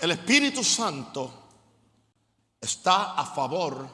El 0.00 0.12
Espíritu 0.12 0.64
Santo 0.64 1.30
está 2.58 3.12
a 3.12 3.26
favor 3.26 3.86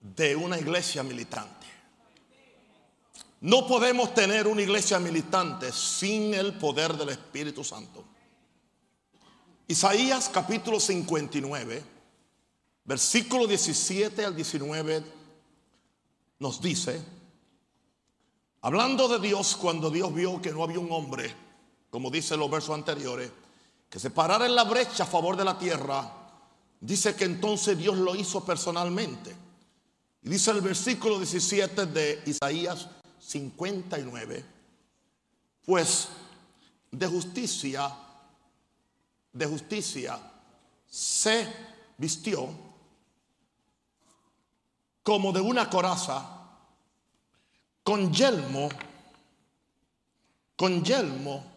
de 0.00 0.34
una 0.34 0.58
iglesia 0.58 1.04
militante. 1.04 1.66
No 3.42 3.64
podemos 3.68 4.12
tener 4.12 4.48
una 4.48 4.62
iglesia 4.62 4.98
militante 4.98 5.70
sin 5.70 6.34
el 6.34 6.54
poder 6.54 6.94
del 6.94 7.10
Espíritu 7.10 7.62
Santo. 7.62 8.04
Isaías 9.68 10.28
capítulo 10.28 10.80
59, 10.80 11.84
versículo 12.84 13.46
17 13.46 14.24
al 14.24 14.34
19 14.34 15.04
nos 16.40 16.60
dice, 16.60 17.00
hablando 18.62 19.06
de 19.06 19.20
Dios 19.20 19.54
cuando 19.54 19.90
Dios 19.90 20.12
vio 20.12 20.42
que 20.42 20.50
no 20.50 20.64
había 20.64 20.80
un 20.80 20.90
hombre, 20.90 21.32
como 21.88 22.10
dice 22.10 22.36
los 22.36 22.50
versos 22.50 22.74
anteriores, 22.74 23.30
que 23.96 24.00
se 24.00 24.10
parara 24.10 24.44
en 24.44 24.54
la 24.54 24.64
brecha 24.64 25.04
a 25.04 25.06
favor 25.06 25.38
de 25.38 25.44
la 25.46 25.56
tierra, 25.56 26.12
dice 26.78 27.16
que 27.16 27.24
entonces 27.24 27.78
Dios 27.78 27.96
lo 27.96 28.14
hizo 28.14 28.44
personalmente. 28.44 29.34
Y 30.22 30.28
dice 30.28 30.50
el 30.50 30.60
versículo 30.60 31.16
17 31.16 31.86
de 31.86 32.22
Isaías 32.26 32.90
59, 33.18 34.44
pues 35.64 36.08
de 36.90 37.06
justicia, 37.06 37.90
de 39.32 39.46
justicia 39.46 40.20
se 40.86 41.50
vistió 41.96 42.50
como 45.02 45.32
de 45.32 45.40
una 45.40 45.70
coraza, 45.70 46.42
con 47.82 48.12
yelmo, 48.12 48.68
con 50.54 50.84
yelmo 50.84 51.55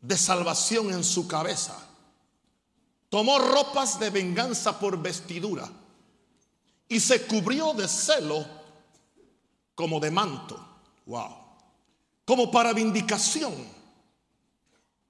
de 0.00 0.16
salvación 0.16 0.92
en 0.92 1.04
su 1.04 1.28
cabeza. 1.28 1.76
Tomó 3.08 3.38
ropas 3.38 3.98
de 3.98 4.10
venganza 4.10 4.78
por 4.78 5.00
vestidura 5.00 5.68
y 6.88 7.00
se 7.00 7.26
cubrió 7.26 7.72
de 7.74 7.88
celo 7.88 8.46
como 9.74 9.98
de 10.00 10.10
manto. 10.10 10.64
Wow. 11.06 11.36
Como 12.24 12.50
para 12.50 12.72
vindicación. 12.72 13.54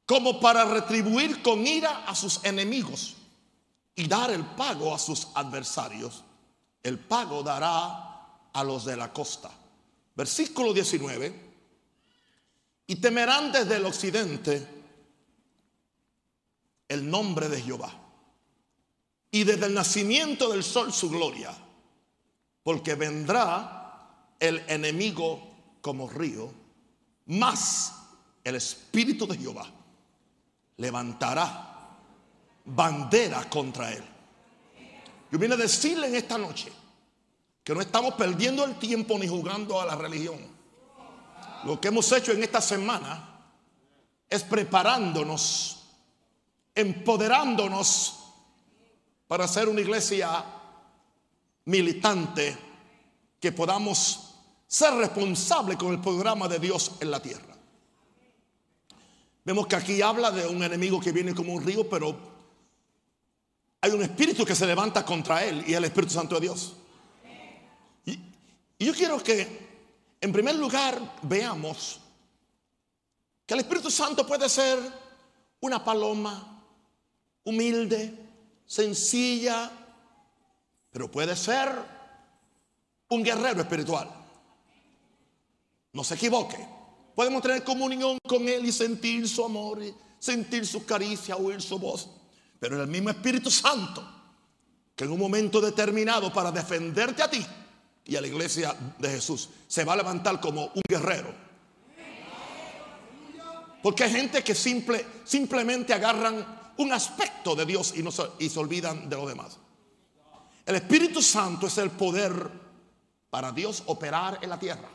Como 0.07 0.41
para 0.41 0.65
retribuir 0.65 1.43
con 1.43 1.67
ira 1.67 2.05
a 2.07 2.15
sus 2.15 2.43
enemigos 2.45 3.17
y 3.95 4.09
dar 4.09 4.31
el 4.31 4.45
pago 4.45 4.95
a 4.95 4.99
sus 4.99 5.29
adversarios. 5.35 6.25
El 6.83 6.99
pago 6.99 7.43
dará 7.43 8.49
a 8.53 8.65
los 8.65 8.85
de 8.87 8.97
la 8.97 9.13
costa. 9.13 9.51
Versículo 10.15 10.73
19. 10.73 11.51
Y 12.87 12.97
temerán 12.97 13.53
desde 13.53 13.77
el 13.77 13.85
occidente 13.85 14.80
el 16.91 17.09
nombre 17.09 17.49
de 17.49 17.63
Jehová. 17.63 17.95
Y 19.31 19.45
desde 19.45 19.67
el 19.67 19.75
nacimiento 19.75 20.51
del 20.51 20.65
sol 20.65 20.93
su 20.93 21.09
gloria. 21.09 21.57
Porque 22.65 22.97
vendrá 22.97 24.35
el 24.41 24.63
enemigo 24.67 25.41
como 25.81 26.09
río, 26.09 26.53
más 27.27 27.95
el 28.43 28.57
Espíritu 28.57 29.27
de 29.27 29.39
Jehová 29.39 29.71
levantará 30.79 31.97
bandera 32.65 33.49
contra 33.49 33.93
él. 33.93 34.05
Yo 35.31 35.39
vine 35.39 35.55
a 35.55 35.59
decirle 35.59 36.09
en 36.09 36.17
esta 36.17 36.37
noche 36.37 36.73
que 37.63 37.73
no 37.73 37.81
estamos 37.81 38.15
perdiendo 38.15 38.65
el 38.65 38.75
tiempo 38.81 39.17
ni 39.17 39.29
jugando 39.29 39.81
a 39.81 39.87
la 39.87 39.95
religión. 39.95 40.39
Lo 41.65 41.81
que 41.81 41.89
hemos 41.89 42.11
hecho 42.11 42.33
en 42.33 42.43
esta 42.43 42.61
semana 42.61 43.29
es 44.29 44.43
preparándonos 44.43 45.80
empoderándonos 46.75 48.19
para 49.27 49.47
ser 49.47 49.69
una 49.69 49.81
iglesia 49.81 50.45
militante 51.67 52.57
que 53.39 53.53
podamos 53.53 54.35
ser 54.67 54.95
responsables 54.95 55.77
con 55.77 55.93
el 55.93 56.01
programa 56.01 56.49
de 56.49 56.59
Dios 56.59 56.93
en 57.01 57.11
la 57.11 57.21
tierra. 57.21 57.57
Vemos 59.45 59.67
que 59.67 59.77
aquí 59.77 60.03
habla 60.03 60.31
de 60.31 60.47
un 60.47 60.63
enemigo 60.63 61.01
que 61.01 61.13
viene 61.13 61.35
como 61.35 61.55
un 61.55 61.65
río, 61.65 61.89
pero 61.89 62.17
hay 63.81 63.91
un 63.91 64.03
espíritu 64.03 64.45
que 64.45 64.55
se 64.55 64.67
levanta 64.67 65.05
contra 65.05 65.45
él 65.45 65.65
y 65.67 65.75
el 65.75 65.85
Espíritu 65.85 66.13
Santo 66.13 66.35
de 66.35 66.41
Dios. 66.43 66.75
Y, 68.05 68.13
y 68.79 68.85
yo 68.85 68.93
quiero 68.93 69.23
que, 69.23 69.69
en 70.21 70.33
primer 70.33 70.55
lugar, 70.57 71.17
veamos 71.23 72.01
que 73.47 73.55
el 73.55 73.61
Espíritu 73.61 73.91
Santo 73.91 74.27
puede 74.27 74.49
ser 74.49 74.79
una 75.61 75.83
paloma, 75.83 76.60
humilde, 77.45 78.15
sencilla, 78.67 79.71
pero 80.91 81.11
puede 81.11 81.37
ser 81.37 81.71
un 83.09 83.23
guerrero 83.23 83.61
espiritual. 83.61 84.09
No 85.93 86.05
se 86.05 86.15
equivoque. 86.15 86.59
Podemos 87.15 87.43
tener 87.43 87.65
comunión 87.65 88.19
con 88.27 88.49
Él 88.49 88.65
y 88.65 88.73
sentir 88.73 89.29
su 89.29 89.45
amor, 89.45 89.81
sentir 90.19 90.67
su 90.67 90.85
caricia, 90.85 91.37
oír 91.37 91.61
su 91.61 91.79
voz. 91.79 92.09
Pero 92.59 92.77
en 92.77 92.83
el 92.83 92.89
mismo 92.89 93.11
Espíritu 93.11 93.51
Santo, 93.51 94.07
que 94.95 95.05
en 95.05 95.11
un 95.11 95.19
momento 95.19 95.61
determinado 95.61 96.33
para 96.33 96.53
defenderte 96.53 97.23
a 97.23 97.31
ti 97.31 97.45
y 98.05 98.17
a 98.17 98.21
la 98.21 98.27
iglesia 98.27 98.77
de 98.99 99.09
Jesús, 99.09 99.49
se 99.67 99.85
va 99.85 99.95
a 99.95 99.97
levantar 99.97 100.41
como 100.41 100.67
un 100.67 100.83
guerrero. 100.89 101.35
Porque 103.83 104.05
hay 104.05 104.13
gente 104.13 104.45
que 104.45 104.55
simple, 104.55 105.05
simplemente 105.25 105.95
agarran 105.95 106.60
un 106.81 106.93
aspecto 106.93 107.55
de 107.55 107.67
Dios 107.67 107.93
y, 107.97 108.03
no 108.03 108.11
se, 108.11 108.23
olvidan 108.59 109.09
de 109.09 109.17
lo 109.17 109.27
demás. 109.27 109.59
El 110.65 110.77
Espíritu 110.77 111.21
Santo 111.21 111.67
es 111.67 111.77
el 111.79 111.91
poder 111.91 112.51
para 113.29 113.53
Dios 113.53 113.83
operar 113.87 114.39
en 114.43 114.51
la 114.51 114.59
tierra. 114.59 114.89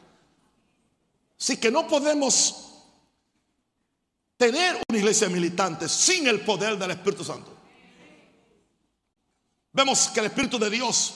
Así 1.40 1.57
que 1.57 1.69
no 1.69 1.88
podemos 1.88 2.72
tener 4.38 4.81
una 4.90 4.97
iglesia 4.97 5.29
militante 5.29 5.88
sin 5.88 6.28
el 6.28 6.41
poder 6.41 6.78
del 6.78 6.91
Espíritu 6.91 7.23
Santo. 7.23 7.56
Vemos 9.72 10.09
que 10.09 10.22
el 10.22 10.28
Espíritu 10.28 10.57
de 10.57 10.69
Dios 10.69 11.13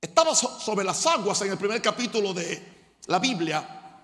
estaba 0.00 0.34
sobre 0.34 0.84
las 0.84 1.06
aguas 1.06 1.42
en 1.42 1.50
el 1.50 1.58
primer 1.58 1.82
capítulo 1.82 2.32
de 2.32 2.96
la 3.06 3.18
Biblia, 3.18 4.00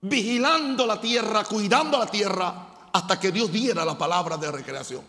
vigilando 0.00 0.86
la 0.86 1.00
tierra, 1.00 1.44
cuidando 1.44 1.98
la 1.98 2.06
tierra 2.06 2.71
hasta 2.92 3.18
que 3.18 3.32
Dios 3.32 3.50
diera 3.50 3.84
la 3.84 3.96
palabra 3.96 4.36
de 4.36 4.50
recreación. 4.50 5.02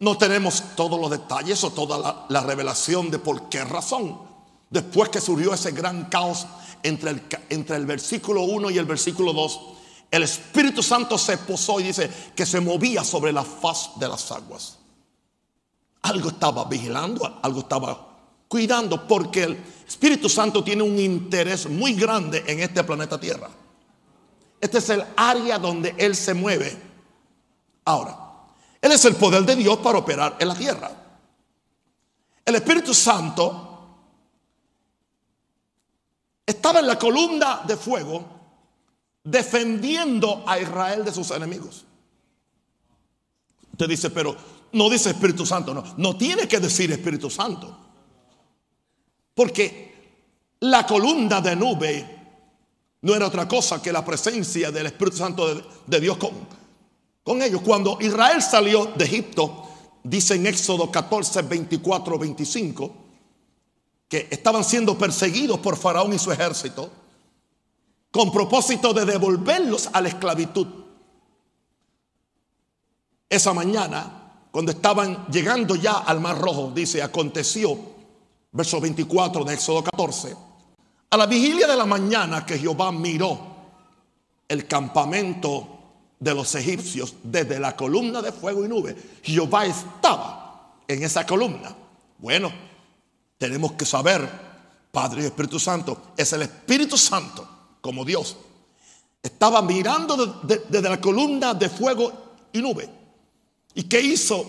No 0.00 0.16
tenemos 0.16 0.62
todos 0.76 0.98
los 0.98 1.10
detalles 1.10 1.62
o 1.62 1.70
toda 1.70 2.26
la, 2.28 2.40
revelación 2.42 3.10
de 3.10 3.18
por 3.18 3.48
qué 3.48 3.64
razón. 3.64 4.18
Después 4.70 5.10
que 5.10 5.20
surgió 5.20 5.52
ese 5.52 5.72
gran 5.72 6.06
caos 6.06 6.46
entre 6.82 7.10
el, 7.10 7.22
entre 7.50 7.76
el 7.76 7.84
versículo 7.84 8.42
1 8.42 8.70
y 8.70 8.78
el 8.78 8.86
versículo 8.86 9.32
2, 9.32 9.60
el 10.10 10.22
Espíritu 10.22 10.82
Santo 10.82 11.18
se 11.18 11.36
posó 11.38 11.80
y 11.80 11.84
dice 11.84 12.10
que 12.34 12.46
se 12.46 12.60
movía 12.60 13.04
sobre 13.04 13.32
la 13.32 13.44
faz 13.44 13.90
de 13.96 14.08
las 14.08 14.32
aguas. 14.32 14.78
Algo 16.02 16.30
estaba 16.30 16.64
vigilando, 16.64 17.38
algo 17.42 17.60
estaba 17.60 18.08
cuidando, 18.48 19.06
porque 19.06 19.42
el 19.44 19.62
Espíritu 19.86 20.28
Santo 20.28 20.64
tiene 20.64 20.82
un 20.82 20.98
interés 20.98 21.68
muy 21.68 21.92
grande 21.92 22.42
en 22.46 22.60
este 22.60 22.82
planeta 22.82 23.20
Tierra. 23.20 23.50
Este 24.60 24.78
es 24.78 24.90
el 24.90 25.04
área 25.16 25.58
donde 25.58 25.94
Él 25.96 26.14
se 26.14 26.34
mueve. 26.34 26.76
Ahora, 27.84 28.16
Él 28.80 28.92
es 28.92 29.04
el 29.04 29.16
poder 29.16 29.44
de 29.44 29.56
Dios 29.56 29.78
para 29.78 29.98
operar 29.98 30.36
en 30.38 30.48
la 30.48 30.54
tierra. 30.54 30.90
El 32.44 32.54
Espíritu 32.54 32.92
Santo 32.92 33.70
estaba 36.44 36.80
en 36.80 36.86
la 36.86 36.98
columna 36.98 37.62
de 37.66 37.76
fuego 37.76 38.24
defendiendo 39.22 40.44
a 40.46 40.58
Israel 40.58 41.04
de 41.04 41.12
sus 41.12 41.30
enemigos. 41.30 41.84
Usted 43.72 43.88
dice, 43.88 44.10
pero 44.10 44.36
no 44.72 44.90
dice 44.90 45.10
Espíritu 45.10 45.46
Santo, 45.46 45.72
no, 45.72 45.84
no 45.96 46.16
tiene 46.16 46.46
que 46.46 46.58
decir 46.58 46.90
Espíritu 46.92 47.30
Santo. 47.30 47.78
Porque 49.34 49.90
la 50.60 50.86
columna 50.86 51.40
de 51.40 51.56
nube 51.56 52.19
no 53.02 53.14
era 53.14 53.26
otra 53.26 53.48
cosa 53.48 53.80
que 53.80 53.92
la 53.92 54.04
presencia 54.04 54.70
del 54.70 54.86
Espíritu 54.86 55.16
Santo 55.16 55.62
de, 55.86 56.00
Dios 56.00 56.18
con, 56.18 57.42
ellos. 57.42 57.62
Cuando 57.62 57.98
Israel 58.00 58.42
salió 58.42 58.86
de 58.86 59.04
Egipto, 59.04 59.68
dice 60.02 60.34
en 60.34 60.46
Éxodo 60.46 60.90
14, 60.90 61.42
24, 61.42 62.18
25, 62.18 62.94
que 64.08 64.28
estaban 64.30 64.64
siendo 64.64 64.98
perseguidos 64.98 65.60
por 65.60 65.76
Faraón 65.76 66.12
y 66.12 66.18
su 66.18 66.32
ejército 66.32 66.90
con 68.10 68.32
propósito 68.32 68.92
de 68.92 69.04
devolverlos 69.04 69.88
a 69.92 70.00
la 70.00 70.08
esclavitud. 70.08 70.66
Esa 73.28 73.54
mañana, 73.54 74.48
cuando 74.50 74.72
estaban 74.72 75.26
llegando 75.28 75.76
ya 75.76 75.98
al 75.98 76.20
Mar 76.20 76.36
Rojo, 76.36 76.72
dice, 76.74 77.00
aconteció, 77.02 77.78
verso 78.50 78.80
24 78.80 79.44
de 79.44 79.54
Éxodo 79.54 79.84
14, 79.84 80.49
a 81.10 81.16
la 81.16 81.26
vigilia 81.26 81.66
de 81.66 81.76
la 81.76 81.86
mañana 81.86 82.46
que 82.46 82.58
Jehová 82.58 82.92
miró 82.92 83.38
el 84.48 84.66
campamento 84.66 85.78
de 86.18 86.34
los 86.34 86.54
egipcios 86.54 87.14
desde 87.22 87.58
la 87.58 87.74
columna 87.74 88.22
de 88.22 88.30
fuego 88.30 88.64
y 88.64 88.68
nube. 88.68 88.96
Jehová 89.22 89.66
estaba 89.66 90.76
en 90.86 91.02
esa 91.02 91.26
columna. 91.26 91.74
Bueno, 92.18 92.52
tenemos 93.38 93.72
que 93.72 93.84
saber, 93.84 94.28
Padre 94.92 95.22
y 95.22 95.26
Espíritu 95.26 95.58
Santo, 95.58 96.12
es 96.16 96.32
el 96.32 96.42
Espíritu 96.42 96.96
Santo 96.96 97.48
como 97.80 98.04
Dios. 98.04 98.36
Estaba 99.22 99.62
mirando 99.62 100.40
desde 100.44 100.88
la 100.88 101.00
columna 101.00 101.54
de 101.54 101.68
fuego 101.68 102.12
y 102.52 102.60
nube. 102.60 102.88
¿Y 103.74 103.84
qué 103.84 104.00
hizo 104.00 104.44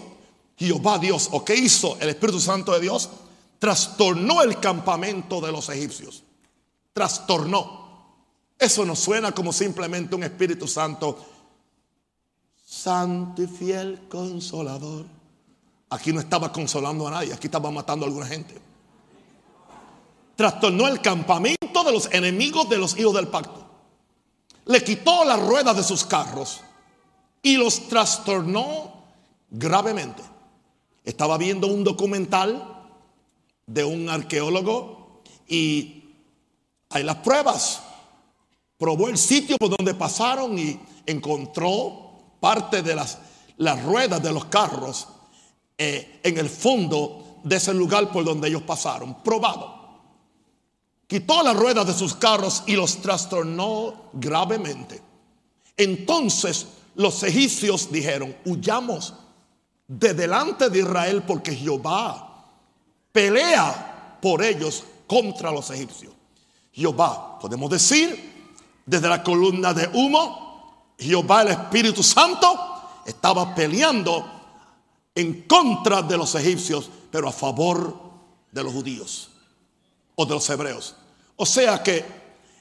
Jehová 0.58 1.00
Dios 1.00 1.30
o 1.32 1.44
qué 1.44 1.56
hizo 1.56 1.98
el 2.00 2.10
Espíritu 2.10 2.40
Santo 2.40 2.72
de 2.74 2.82
Dios? 2.82 3.10
Trastornó 3.58 4.42
el 4.44 4.60
campamento 4.60 5.42
de 5.42 5.52
los 5.52 5.70
egipcios. 5.70 6.24
Trastornó. 6.94 7.82
Eso 8.58 8.86
no 8.86 8.96
suena 8.96 9.32
como 9.32 9.52
simplemente 9.52 10.16
un 10.16 10.24
Espíritu 10.24 10.68
Santo 10.68 11.18
santo 12.72 13.44
y 13.44 13.48
fiel 13.48 14.08
consolador. 14.08 15.06
Aquí 15.90 16.14
no 16.14 16.22
estaba 16.22 16.54
consolando 16.54 17.06
a 17.08 17.12
nadie, 17.12 17.34
aquí 17.34 17.48
estaba 17.48 17.70
matando 17.70 18.06
a 18.06 18.08
alguna 18.08 18.26
gente. 18.26 18.58
Trastornó 20.38 20.88
el 20.88 21.02
campamento 21.02 21.84
de 21.84 21.92
los 21.92 22.12
enemigos 22.14 22.70
de 22.70 22.78
los 22.78 22.98
hijos 22.98 23.14
del 23.14 23.28
pacto. 23.28 23.66
Le 24.66 24.82
quitó 24.84 25.26
las 25.26 25.40
ruedas 25.40 25.76
de 25.76 25.84
sus 25.84 26.06
carros 26.06 26.62
y 27.42 27.58
los 27.58 27.90
trastornó 27.90 29.04
gravemente. 29.50 30.24
Estaba 31.04 31.38
viendo 31.38 31.68
un 31.68 31.84
documental 31.84 32.88
de 33.68 33.84
un 33.84 34.08
arqueólogo 34.10 35.22
y 35.46 36.01
hay 36.92 37.04
las 37.04 37.18
pruebas. 37.18 37.82
Probó 38.78 39.10
el 39.10 39.18
sitio 39.18 39.58
por 39.58 39.70
donde 39.70 39.94
pasaron 39.94 40.58
y 40.58 40.80
encontró 41.06 42.12
parte 42.40 42.82
de 42.82 42.96
las, 42.96 43.18
ruedas 43.84 44.22
de 44.22 44.32
los 44.32 44.46
carros 44.46 45.08
eh, 45.78 46.20
en 46.24 46.38
el 46.38 46.50
fondo 46.50 47.40
de 47.44 47.56
ese 47.56 47.74
lugar 47.74 48.12
por 48.12 48.24
donde 48.24 48.48
ellos 48.48 48.64
pasaron. 48.64 49.22
Probado. 49.24 49.82
Quitó 51.08 51.44
las 51.44 51.56
ruedas 51.56 51.86
de 51.88 51.94
sus 51.94 52.16
carros 52.16 52.64
y 52.68 52.74
los 52.74 53.02
trastornó 53.02 54.10
gravemente. 54.14 55.02
Entonces 55.78 56.68
los 56.96 57.24
egipcios 57.24 57.92
dijeron, 57.92 58.36
huyamos 58.46 59.14
de 59.88 60.14
delante 60.14 60.70
de 60.70 60.80
Israel 60.80 61.24
porque 61.28 61.56
Jehová 61.56 62.46
pelea 63.12 64.18
por 64.22 64.44
ellos 64.44 64.84
contra 65.08 65.52
los 65.52 65.70
egipcios. 65.70 66.14
Jehová, 66.72 67.40
podemos 67.40 67.70
decir, 67.70 68.32
desde 68.86 69.10
la 69.10 69.24
columna 69.24 69.74
de 69.74 69.90
humo, 69.94 70.94
Jehová 70.98 71.42
el 71.42 71.50
Espíritu 71.50 72.04
Santo 72.04 72.48
estaba 73.06 73.54
peleando 73.54 74.26
en 75.14 75.44
contra 75.44 76.02
de 76.02 76.18
los 76.18 76.36
egipcios, 76.36 76.90
pero 77.12 77.28
a 77.28 77.32
favor 77.32 78.00
de 78.52 78.64
los 78.64 78.74
judíos 78.74 79.30
o 80.16 80.26
de 80.26 80.34
los 80.34 80.50
hebreos. 80.50 80.96
O 81.36 81.46
sea 81.46 81.82
que 81.82 82.06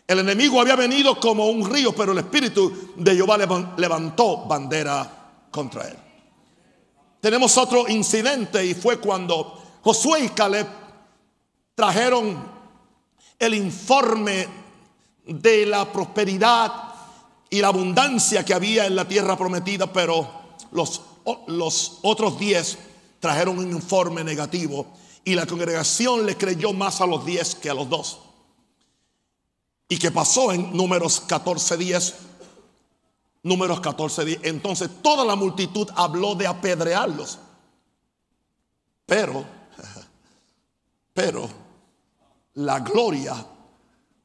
el 0.07 0.19
enemigo 0.19 0.61
había 0.61 0.75
venido 0.75 1.21
como 1.21 1.47
un 1.47 1.71
río, 1.71 1.95
pero 1.95 2.13
el 2.13 2.19
Espíritu 2.19 2.95
de 2.97 3.15
Jehová 3.15 3.39
levantó 3.77 4.39
bandera 4.47 5.47
contra 5.51 5.89
él. 5.89 5.97
Tenemos 7.21 7.57
otro 7.59 7.87
incidente 7.89 8.65
y 8.65 8.75
fue 8.75 8.99
cuando 8.99 9.63
Josué 9.83 10.25
y 10.25 10.29
Caleb 10.31 10.67
trajeron 11.75 12.60
el 13.41 13.55
informe 13.55 14.47
de 15.27 15.67
la 15.67 15.91
prosperidad 15.91 16.73
y 17.49 17.61
la 17.61 17.69
abundancia 17.69 18.45
que 18.45 18.55
había 18.55 18.87
en 18.87 18.95
la 18.95 19.09
tierra 19.09 19.37
prometida, 19.37 19.93
pero 19.93 20.31
los, 20.71 21.01
los 21.49 21.99
otros 22.03 22.39
diez 22.39 22.79
trajeron 23.19 23.59
un 23.59 23.71
informe 23.71 24.23
negativo 24.23 24.87
y 25.25 25.35
la 25.35 25.47
congregación 25.47 26.27
le 26.27 26.37
creyó 26.37 26.73
más 26.73 27.01
a 27.01 27.07
los 27.07 27.25
diez 27.25 27.55
que 27.55 27.71
a 27.71 27.75
los 27.75 27.89
dos. 27.89 28.21
¿Y 29.89 29.99
qué 29.99 30.11
pasó 30.11 30.53
en 30.53 30.77
números 30.77 31.21
14, 31.21 31.77
10? 31.77 32.15
Números 33.43 33.81
14, 33.81 34.25
10. 34.25 34.41
Entonces 34.45 34.91
toda 35.03 35.25
la 35.25 35.35
multitud 35.35 35.89
habló 35.97 36.35
de 36.35 36.47
apedrearlos. 36.47 37.39
Pero, 39.07 39.45
pero 41.15 41.70
la 42.61 42.81
gloria 42.81 43.35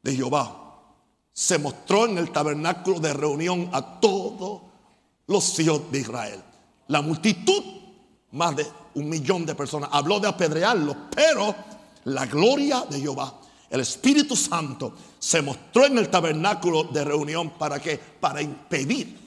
de 0.01 0.15
Jehová. 0.15 0.61
Se 1.31 1.57
mostró 1.57 2.05
en 2.05 2.17
el 2.17 2.31
tabernáculo 2.31 2.99
de 2.99 3.13
reunión 3.13 3.69
a 3.73 3.99
todos 3.99 4.61
los 5.27 5.59
hijos 5.59 5.91
de 5.91 5.99
Israel. 5.99 6.41
La 6.87 7.01
multitud, 7.01 7.63
más 8.31 8.55
de 8.55 8.65
un 8.95 9.09
millón 9.09 9.45
de 9.45 9.55
personas, 9.55 9.89
habló 9.91 10.19
de 10.19 10.27
apedrearlos, 10.27 10.95
pero 11.15 11.55
la 12.05 12.25
gloria 12.25 12.85
de 12.89 12.99
Jehová, 12.99 13.39
el 13.69 13.81
Espíritu 13.81 14.35
Santo, 14.35 14.93
se 15.17 15.41
mostró 15.41 15.85
en 15.85 15.97
el 15.97 16.09
tabernáculo 16.09 16.83
de 16.83 17.03
reunión. 17.03 17.51
Para 17.51 17.79
que 17.79 17.97
para 17.97 18.41
impedir, 18.41 19.17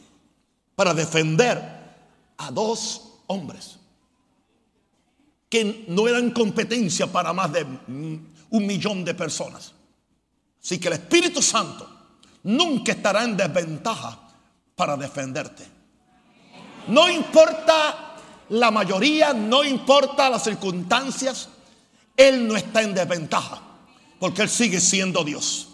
para 0.74 0.94
defender 0.94 1.78
a 2.36 2.50
dos 2.50 3.20
hombres 3.26 3.78
que 5.48 5.86
no 5.88 6.06
eran 6.06 6.30
competencia 6.30 7.06
para 7.10 7.32
más 7.32 7.52
de 7.52 7.66
un 8.50 8.66
millón 8.66 9.04
de 9.04 9.14
personas. 9.14 9.72
Así 10.62 10.78
que 10.78 10.88
el 10.88 10.94
Espíritu 10.94 11.40
Santo 11.42 11.88
nunca 12.44 12.92
estará 12.92 13.24
en 13.24 13.36
desventaja 13.36 14.18
para 14.74 14.96
defenderte. 14.96 15.66
No 16.88 17.10
importa 17.10 18.16
la 18.50 18.70
mayoría, 18.70 19.32
no 19.32 19.62
importa 19.62 20.30
las 20.30 20.44
circunstancias, 20.44 21.48
Él 22.16 22.48
no 22.48 22.56
está 22.56 22.82
en 22.82 22.94
desventaja, 22.94 23.60
porque 24.18 24.42
Él 24.42 24.48
sigue 24.48 24.80
siendo 24.80 25.22
Dios. 25.22 25.68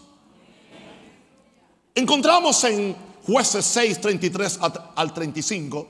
Encontramos 1.94 2.65
en 2.65 2.97
jueces 3.25 3.65
6, 3.67 4.00
33 4.00 4.59
al 4.97 5.15
35, 5.15 5.88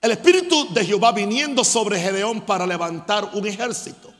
el 0.00 0.10
Espíritu 0.10 0.72
de 0.72 0.84
Jehová 0.84 1.12
viniendo 1.12 1.64
sobre 1.64 2.00
Gedeón 2.00 2.42
para 2.42 2.66
levantar 2.66 3.30
un 3.34 3.46
ejército. 3.46 4.11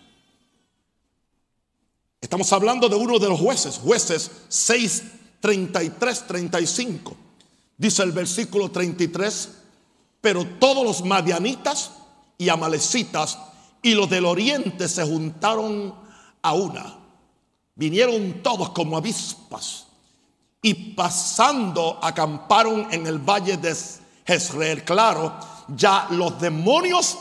Estamos 2.22 2.52
hablando 2.52 2.88
de 2.88 2.94
uno 2.94 3.18
de 3.18 3.28
los 3.28 3.40
jueces, 3.40 3.80
jueces 3.82 4.30
6, 4.48 5.02
33, 5.40 6.26
35. 6.28 7.16
Dice 7.76 8.02
el 8.04 8.12
versículo 8.12 8.70
33, 8.70 9.48
pero 10.20 10.46
todos 10.60 10.84
los 10.84 11.04
madianitas 11.04 11.90
y 12.38 12.48
amalecitas 12.48 13.38
y 13.82 13.94
los 13.94 14.08
del 14.08 14.24
oriente 14.24 14.88
se 14.88 15.02
juntaron 15.04 15.92
a 16.42 16.52
una. 16.54 16.96
Vinieron 17.74 18.40
todos 18.40 18.70
como 18.70 18.96
avispas 18.96 19.88
y 20.62 20.74
pasando 20.94 21.98
acamparon 22.00 22.86
en 22.92 23.08
el 23.08 23.18
valle 23.18 23.56
de 23.56 23.76
Jezreel. 24.24 24.84
Claro, 24.84 25.34
ya 25.76 26.06
los 26.10 26.40
demonios 26.40 27.18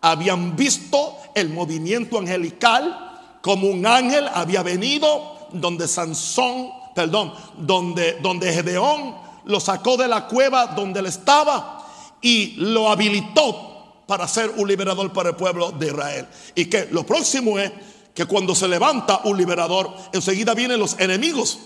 habían 0.00 0.56
visto 0.56 1.18
el 1.36 1.50
movimiento 1.50 2.18
angelical 2.18 3.09
como 3.40 3.68
un 3.68 3.86
ángel 3.86 4.28
había 4.32 4.62
venido 4.62 5.48
donde 5.52 5.88
Sansón, 5.88 6.70
perdón, 6.94 7.32
donde, 7.56 8.18
donde 8.20 8.52
Gedeón 8.52 9.16
lo 9.44 9.60
sacó 9.60 9.96
de 9.96 10.08
la 10.08 10.26
cueva 10.26 10.68
donde 10.68 11.00
él 11.00 11.06
estaba 11.06 11.86
y 12.20 12.54
lo 12.56 12.90
habilitó 12.90 14.04
para 14.06 14.28
ser 14.28 14.50
un 14.56 14.68
liberador 14.68 15.12
para 15.12 15.30
el 15.30 15.36
pueblo 15.36 15.70
de 15.72 15.86
Israel. 15.86 16.28
Y 16.54 16.66
que 16.66 16.86
lo 16.90 17.04
próximo 17.04 17.58
es 17.58 17.72
que 18.14 18.26
cuando 18.26 18.54
se 18.54 18.68
levanta 18.68 19.20
un 19.24 19.36
liberador, 19.36 19.94
enseguida 20.12 20.54
vienen 20.54 20.80
los 20.80 20.98
enemigos. 20.98 21.58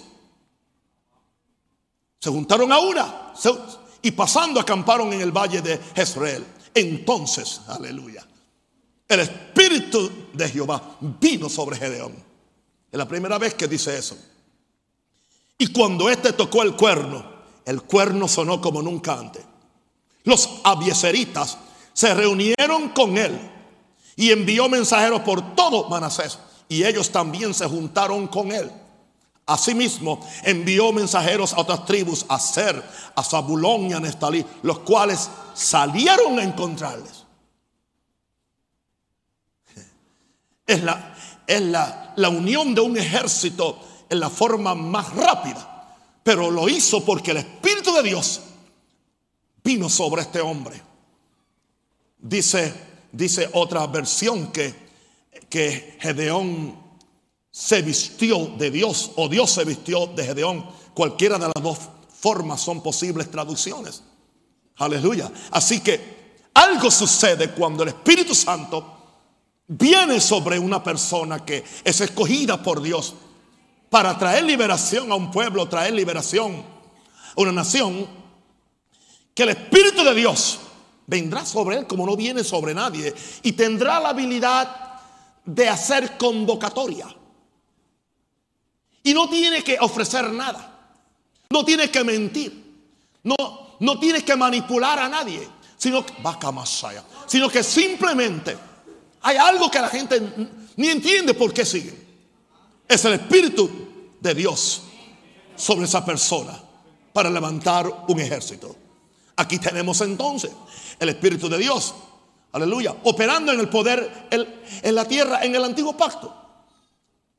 Se 2.20 2.30
juntaron 2.30 2.72
a 2.72 2.78
una 2.78 3.32
y 4.02 4.10
pasando 4.12 4.60
acamparon 4.60 5.12
en 5.12 5.20
el 5.20 5.32
valle 5.32 5.60
de 5.62 5.78
Jezreel. 5.94 6.44
Entonces, 6.74 7.62
aleluya 7.68 8.26
el 9.08 9.20
Espíritu 9.20 10.10
de 10.32 10.48
Jehová 10.48 10.96
vino 11.00 11.48
sobre 11.48 11.76
Gedeón. 11.76 12.14
Es 12.90 12.98
la 12.98 13.08
primera 13.08 13.38
vez 13.38 13.54
que 13.54 13.68
dice 13.68 13.96
eso. 13.96 14.16
Y 15.58 15.68
cuando 15.68 16.08
éste 16.08 16.32
tocó 16.32 16.62
el 16.62 16.74
cuerno, 16.74 17.24
el 17.64 17.82
cuerno 17.82 18.28
sonó 18.28 18.60
como 18.60 18.82
nunca 18.82 19.14
antes. 19.14 19.42
Los 20.24 20.48
abieseritas 20.64 21.58
se 21.92 22.14
reunieron 22.14 22.90
con 22.90 23.16
él 23.18 23.38
y 24.16 24.30
envió 24.30 24.68
mensajeros 24.68 25.20
por 25.20 25.54
todo 25.54 25.88
Manasés. 25.88 26.38
Y 26.68 26.84
ellos 26.84 27.10
también 27.10 27.52
se 27.52 27.66
juntaron 27.66 28.26
con 28.26 28.50
él. 28.52 28.70
Asimismo, 29.46 30.26
envió 30.42 30.90
mensajeros 30.92 31.52
a 31.52 31.60
otras 31.60 31.84
tribus, 31.84 32.24
a 32.28 32.40
Ser, 32.40 32.82
a 33.14 33.22
Zabulón 33.22 33.90
y 33.90 33.92
a 33.92 34.00
Nestalí, 34.00 34.44
los 34.62 34.78
cuales 34.80 35.28
salieron 35.52 36.38
a 36.38 36.44
encontrarles. 36.44 37.23
Es 40.66 40.82
la, 40.82 41.14
es 41.46 41.60
la, 41.60 42.14
la 42.16 42.28
unión 42.28 42.74
de 42.74 42.80
un 42.80 42.96
ejército 42.96 43.78
en 44.08 44.20
la 44.20 44.30
forma 44.30 44.74
más 44.74 45.14
rápida. 45.14 45.70
Pero 46.22 46.50
lo 46.50 46.68
hizo 46.68 47.04
porque 47.04 47.32
el 47.32 47.38
Espíritu 47.38 47.92
de 47.92 48.02
Dios 48.02 48.40
vino 49.62 49.88
sobre 49.88 50.22
este 50.22 50.40
hombre. 50.40 50.80
Dice, 52.18 52.72
dice 53.12 53.50
otra 53.52 53.86
versión 53.86 54.50
que, 54.50 54.74
que 55.50 55.98
Gedeón 56.00 56.82
se 57.50 57.82
vistió 57.82 58.46
de 58.58 58.70
Dios 58.70 59.12
o 59.16 59.28
Dios 59.28 59.50
se 59.50 59.64
vistió 59.64 60.06
de 60.06 60.24
Gedeón. 60.24 60.66
Cualquiera 60.94 61.38
de 61.38 61.50
las 61.54 61.62
dos 61.62 61.78
formas 62.18 62.60
son 62.60 62.82
posibles 62.82 63.30
traducciones. 63.30 64.02
Aleluya. 64.76 65.30
Así 65.50 65.80
que 65.80 66.38
algo 66.54 66.90
sucede 66.90 67.50
cuando 67.50 67.82
el 67.82 67.90
Espíritu 67.90 68.34
Santo 68.34 69.03
viene 69.66 70.20
sobre 70.20 70.58
una 70.58 70.82
persona 70.82 71.44
que 71.44 71.64
es 71.84 72.00
escogida 72.00 72.62
por 72.62 72.82
Dios 72.82 73.14
para 73.90 74.18
traer 74.18 74.44
liberación 74.44 75.10
a 75.12 75.14
un 75.14 75.30
pueblo, 75.30 75.68
traer 75.68 75.94
liberación 75.94 76.64
a 77.36 77.40
una 77.40 77.52
nación, 77.52 78.06
que 79.34 79.42
el 79.42 79.50
Espíritu 79.50 80.04
de 80.04 80.14
Dios 80.14 80.60
vendrá 81.06 81.44
sobre 81.44 81.78
él 81.78 81.86
como 81.86 82.06
no 82.06 82.16
viene 82.16 82.44
sobre 82.44 82.74
nadie 82.74 83.14
y 83.42 83.52
tendrá 83.52 84.00
la 84.00 84.10
habilidad 84.10 85.00
de 85.44 85.68
hacer 85.68 86.16
convocatoria. 86.16 87.06
Y 89.02 89.12
no 89.12 89.28
tiene 89.28 89.62
que 89.62 89.76
ofrecer 89.80 90.32
nada. 90.32 90.70
No 91.50 91.64
tiene 91.64 91.90
que 91.90 92.02
mentir. 92.02 92.64
No, 93.22 93.36
no 93.80 93.98
tiene 93.98 94.24
que 94.24 94.34
manipular 94.34 94.98
a 94.98 95.08
nadie. 95.08 95.46
Sino 95.76 96.06
que, 96.06 96.14
sino 97.26 97.50
que 97.50 97.62
simplemente 97.62 98.56
hay 99.24 99.38
algo 99.38 99.70
que 99.70 99.80
la 99.80 99.88
gente 99.88 100.20
ni 100.76 100.88
entiende 100.88 101.32
por 101.32 101.52
qué 101.52 101.64
sigue. 101.64 101.94
Es 102.86 103.02
el 103.06 103.14
Espíritu 103.14 103.70
de 104.20 104.34
Dios 104.34 104.82
sobre 105.56 105.86
esa 105.86 106.04
persona 106.04 106.60
para 107.10 107.30
levantar 107.30 108.04
un 108.06 108.20
ejército. 108.20 108.76
Aquí 109.36 109.58
tenemos 109.58 109.98
entonces 110.02 110.50
el 110.98 111.08
Espíritu 111.08 111.48
de 111.48 111.56
Dios, 111.56 111.94
aleluya, 112.52 112.94
operando 113.04 113.50
en 113.50 113.60
el 113.60 113.70
poder 113.70 114.28
en 114.30 114.94
la 114.94 115.06
tierra 115.06 115.42
en 115.42 115.54
el 115.54 115.64
antiguo 115.64 115.96
pacto. 115.96 116.32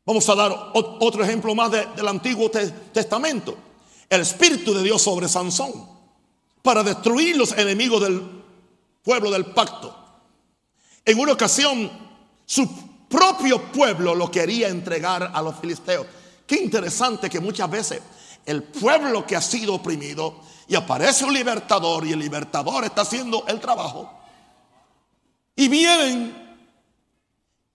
Vamos 0.06 0.28
a 0.28 0.36
dar 0.36 0.72
otro 0.74 1.24
ejemplo 1.24 1.54
más 1.54 1.72
del 1.72 2.08
Antiguo 2.08 2.50
Testamento. 2.50 3.56
El 4.10 4.22
Espíritu 4.22 4.74
de 4.74 4.82
Dios 4.82 5.04
sobre 5.04 5.28
Sansón 5.28 5.88
para 6.64 6.82
destruir 6.82 7.38
los 7.38 7.52
enemigos 7.52 8.02
del 8.02 8.24
pueblo 9.04 9.30
del 9.30 9.46
pacto. 9.46 10.05
En 11.06 11.20
una 11.20 11.34
ocasión, 11.34 11.92
su 12.46 12.68
propio 13.08 13.72
pueblo 13.72 14.16
lo 14.16 14.32
quería 14.32 14.70
entregar 14.70 15.32
a 15.34 15.42
los 15.42 15.60
filisteos. 15.60 16.08
Qué 16.48 16.56
interesante 16.56 17.30
que 17.30 17.40
muchas 17.40 17.70
veces 17.70 18.02
el 18.46 18.64
pueblo 18.64 19.26
que 19.26 19.36
ha 19.36 19.42
sido 19.42 19.76
oprimido 19.76 20.42
y 20.68 20.76
aparece 20.76 21.26
un 21.26 21.34
libertador 21.34 22.06
y 22.06 22.14
el 22.14 22.20
libertador 22.20 22.84
está 22.86 23.02
haciendo 23.02 23.46
el 23.48 23.60
trabajo. 23.60 24.12
Y 25.56 25.68
vienen 25.68 26.46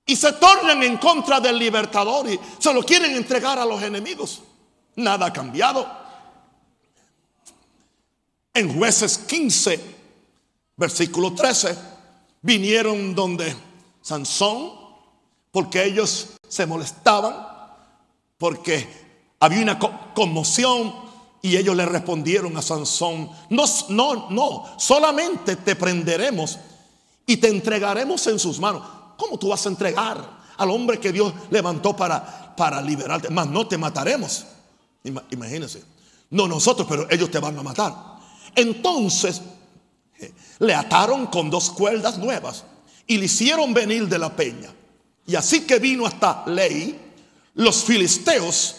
y 0.05 0.17
se 0.17 0.33
tornan 0.33 0.83
en 0.83 0.97
contra 0.97 1.41
del 1.41 1.57
libertador 1.57 2.29
y 2.29 2.39
se 2.59 2.75
lo 2.75 2.83
quieren 2.83 3.17
entregar 3.17 3.59
a 3.59 3.65
los 3.65 3.81
enemigos. 3.83 4.43
Nada 4.97 5.27
ha 5.27 5.33
cambiado. 5.33 5.89
En 8.53 8.77
jueces 8.77 9.19
15, 9.19 9.81
versículo 10.77 11.33
13, 11.33 11.79
vinieron 12.43 13.15
donde 13.15 13.55
Sansón, 14.03 14.73
porque 15.51 15.85
ellos 15.85 16.31
se 16.49 16.67
molestaban, 16.67 17.35
porque 18.39 18.89
había 19.41 19.63
una 19.63 19.79
conmoción 20.15 20.95
y 21.43 21.57
ellos 21.57 21.77
le 21.77 21.87
respondieron 21.87 22.57
a 22.57 22.63
Sansón, 22.63 23.31
no, 23.51 23.65
no, 23.89 24.31
no, 24.31 24.65
solamente 24.79 25.57
te 25.57 25.77
prenderemos 25.77 26.59
y 27.27 27.37
te 27.37 27.49
entregaremos 27.49 28.27
en 28.27 28.39
sus 28.39 28.59
manos. 28.59 28.83
¿Cómo 29.17 29.39
tú 29.39 29.49
vas 29.49 29.65
a 29.67 29.69
entregar 29.69 30.41
al 30.57 30.71
hombre 30.71 30.99
que 30.99 31.13
Dios 31.13 31.33
levantó 31.51 31.95
para, 31.95 32.55
para 32.57 32.81
liberarte? 32.81 33.31
Más 33.31 33.47
no 33.47 33.67
te 33.67 33.79
mataremos. 33.79 34.47
Imagínense. 35.31 35.83
No 36.31 36.47
nosotros, 36.47 36.87
pero 36.89 37.07
ellos 37.11 37.31
te 37.31 37.39
van 37.39 37.59
a 37.59 37.63
matar. 37.63 37.95
Entonces 38.55 39.41
le 40.61 40.75
ataron 40.75 41.27
con 41.27 41.51
dos 41.51 41.71
cuerdas 41.71 42.19
nuevas 42.19 42.65
y 43.07 43.19
le 43.19 43.25
hicieron 43.25 43.75
venir 43.75 44.09
de 44.09 44.19
la 44.19 44.35
peña. 44.35 44.73
Y 45.27 45.35
así 45.35 45.63
que 45.67 45.79
vino 45.79 46.07
hasta 46.07 46.45
Ley, 46.47 46.99
los 47.55 47.85
filisteos 47.85 48.77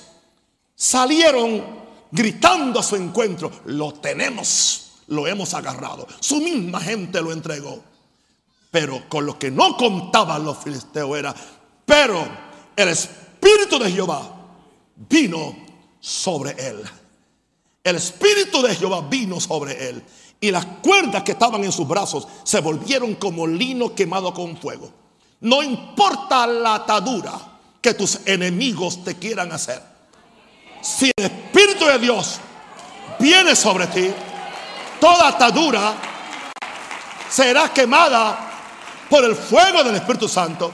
salieron 0.76 1.82
gritando 2.12 2.80
a 2.80 2.84
su 2.84 2.96
encuentro, 2.96 3.52
lo 3.66 3.94
tenemos, 3.94 5.02
lo 5.08 5.28
hemos 5.28 5.54
agarrado. 5.54 6.08
Su 6.20 6.38
misma 6.38 6.80
gente 6.80 7.22
lo 7.22 7.32
entregó. 7.32 7.84
Pero 8.70 9.10
con 9.10 9.26
lo 9.26 9.38
que 9.38 9.52
no 9.52 9.76
contaban 9.76 10.46
los 10.46 10.58
filisteos 10.60 11.18
era, 11.18 11.36
pero 11.86 12.26
el 12.76 12.88
Espíritu 12.88 13.78
de 13.80 13.92
Jehová 13.92 14.34
vino 15.10 15.58
sobre 16.00 16.52
él. 16.52 16.82
El 17.84 17.96
Espíritu 17.98 18.62
de 18.62 18.76
Jehová 18.76 19.02
vino 19.10 19.42
sobre 19.42 19.90
él. 19.90 20.04
Y 20.44 20.50
las 20.50 20.66
cuerdas 20.66 21.22
que 21.22 21.34
estaban 21.34 21.64
en 21.64 21.72
sus 21.72 21.88
brazos 21.88 22.28
se 22.44 22.60
volvieron 22.62 23.14
como 23.16 23.46
lino 23.46 23.94
quemado 23.94 24.34
con 24.34 24.58
fuego. 24.58 24.92
No 25.42 25.62
importa 25.62 26.48
la 26.48 26.76
atadura 26.76 27.32
que 27.80 27.94
tus 27.94 28.20
enemigos 28.26 29.04
te 29.04 29.16
quieran 29.16 29.52
hacer. 29.52 29.82
Si 30.82 31.12
el 31.16 31.26
Espíritu 31.26 31.86
de 31.86 32.00
Dios 32.00 32.40
viene 33.20 33.56
sobre 33.56 33.86
ti, 33.88 34.12
toda 35.00 35.28
atadura 35.28 35.94
será 37.30 37.72
quemada 37.72 38.52
por 39.08 39.24
el 39.24 39.36
fuego 39.36 39.84
del 39.84 39.96
Espíritu 39.96 40.28
Santo 40.28 40.72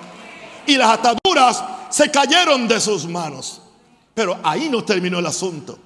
y 0.65 0.77
las 0.77 0.91
ataduras 0.91 1.63
se 1.89 2.09
cayeron 2.09 2.69
de 2.69 2.79
sus 2.79 3.05
manos. 3.05 3.61
Pero 4.13 4.39
ahí 4.43 4.69
no 4.69 4.83
terminó 4.85 5.19
el 5.19 5.25
asunto. 5.25 5.77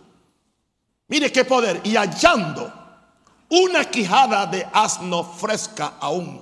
Mire 1.07 1.31
qué 1.31 1.45
poder. 1.45 1.81
Y 1.83 1.95
hallando 1.95 2.80
una 3.51 3.85
quijada 3.85 4.47
de 4.47 4.67
asno 4.73 5.23
fresca 5.23 5.93
aún. 5.99 6.41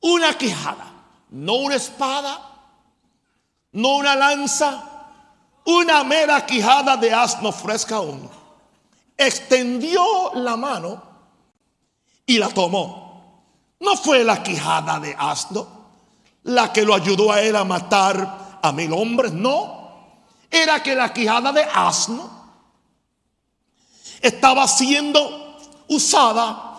Una 0.00 0.36
quijada. 0.36 0.86
No 1.30 1.54
una 1.54 1.76
espada. 1.76 2.40
No 3.72 3.96
una 3.96 4.16
lanza. 4.16 4.84
Una 5.64 6.02
mera 6.02 6.44
quijada 6.44 6.96
de 6.96 7.14
asno 7.14 7.52
fresca 7.52 7.96
aún. 7.96 8.28
Extendió 9.16 10.32
la 10.34 10.56
mano 10.56 11.02
y 12.26 12.38
la 12.38 12.48
tomó 12.48 13.00
no 13.80 13.96
fue 13.96 14.24
la 14.24 14.42
quijada 14.42 15.00
de 15.00 15.16
asno 15.18 15.66
la 16.44 16.72
que 16.72 16.84
lo 16.84 16.94
ayudó 16.94 17.32
a 17.32 17.40
él 17.40 17.56
a 17.56 17.64
matar 17.64 18.58
a 18.62 18.72
mil 18.72 18.92
hombres, 18.92 19.32
no. 19.32 19.78
Era 20.50 20.82
que 20.82 20.94
la 20.94 21.12
quijada 21.12 21.52
de 21.52 21.62
asno 21.62 22.39
estaba 24.20 24.66
siendo 24.68 25.58
usada 25.88 26.70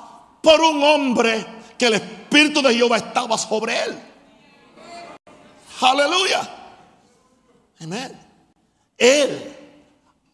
por 0.42 0.60
un 0.62 0.84
hombre 0.84 1.46
que 1.78 1.88
el 1.88 1.94
Espíritu 1.96 2.62
de 2.62 2.74
Jehová 2.74 2.98
estaba 2.98 3.38
sobre 3.38 3.84
él. 3.84 4.00
Aleluya. 5.82 6.50
Amén. 7.82 8.20
Él, 8.98 9.58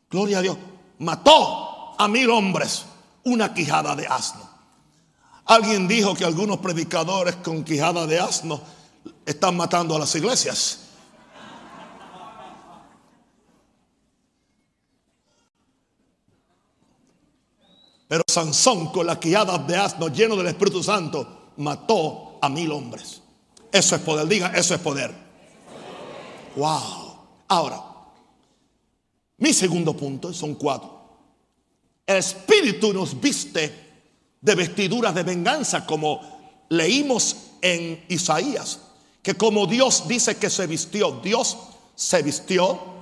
gloria 0.09 0.39
a 0.39 0.41
Dios, 0.41 0.57
mató 0.99 1.95
a 1.97 2.07
mil 2.07 2.29
hombres 2.29 2.85
una 3.23 3.53
quijada 3.53 3.95
de 3.95 4.05
asno. 4.07 4.47
Alguien 5.45 5.87
dijo 5.87 6.13
que 6.13 6.25
algunos 6.25 6.57
predicadores 6.57 7.37
con 7.37 7.63
quijada 7.63 8.05
de 8.05 8.19
asno 8.19 8.61
están 9.25 9.55
matando 9.55 9.95
a 9.95 9.99
las 9.99 10.13
iglesias. 10.15 10.86
Pero 18.07 18.23
Sansón 18.27 18.87
con 18.91 19.05
la 19.05 19.19
quijada 19.19 19.57
de 19.57 19.75
asno 19.75 20.07
lleno 20.07 20.35
del 20.35 20.47
Espíritu 20.47 20.81
Santo 20.81 21.51
mató 21.57 22.37
a 22.41 22.49
mil 22.49 22.71
hombres. 22.71 23.21
Eso 23.71 23.95
es 23.95 24.01
poder, 24.01 24.27
diga, 24.27 24.51
eso 24.55 24.73
es 24.73 24.79
poder. 24.79 25.13
Wow. 26.55 27.17
Ahora, 27.49 27.83
mi 29.37 29.53
segundo 29.53 29.95
punto, 29.95 30.33
son 30.33 30.55
cuatro. 30.55 30.97
El 32.05 32.17
Espíritu 32.17 32.93
nos 32.93 33.19
viste 33.19 33.87
de 34.39 34.55
vestiduras 34.55 35.13
de 35.13 35.23
venganza, 35.23 35.85
como 35.85 36.21
leímos 36.69 37.35
en 37.61 38.03
Isaías, 38.07 38.79
que 39.21 39.35
como 39.35 39.67
Dios 39.67 40.07
dice 40.07 40.37
que 40.37 40.49
se 40.49 40.65
vistió, 40.67 41.19
Dios 41.21 41.57
se 41.95 42.21
vistió 42.21 42.96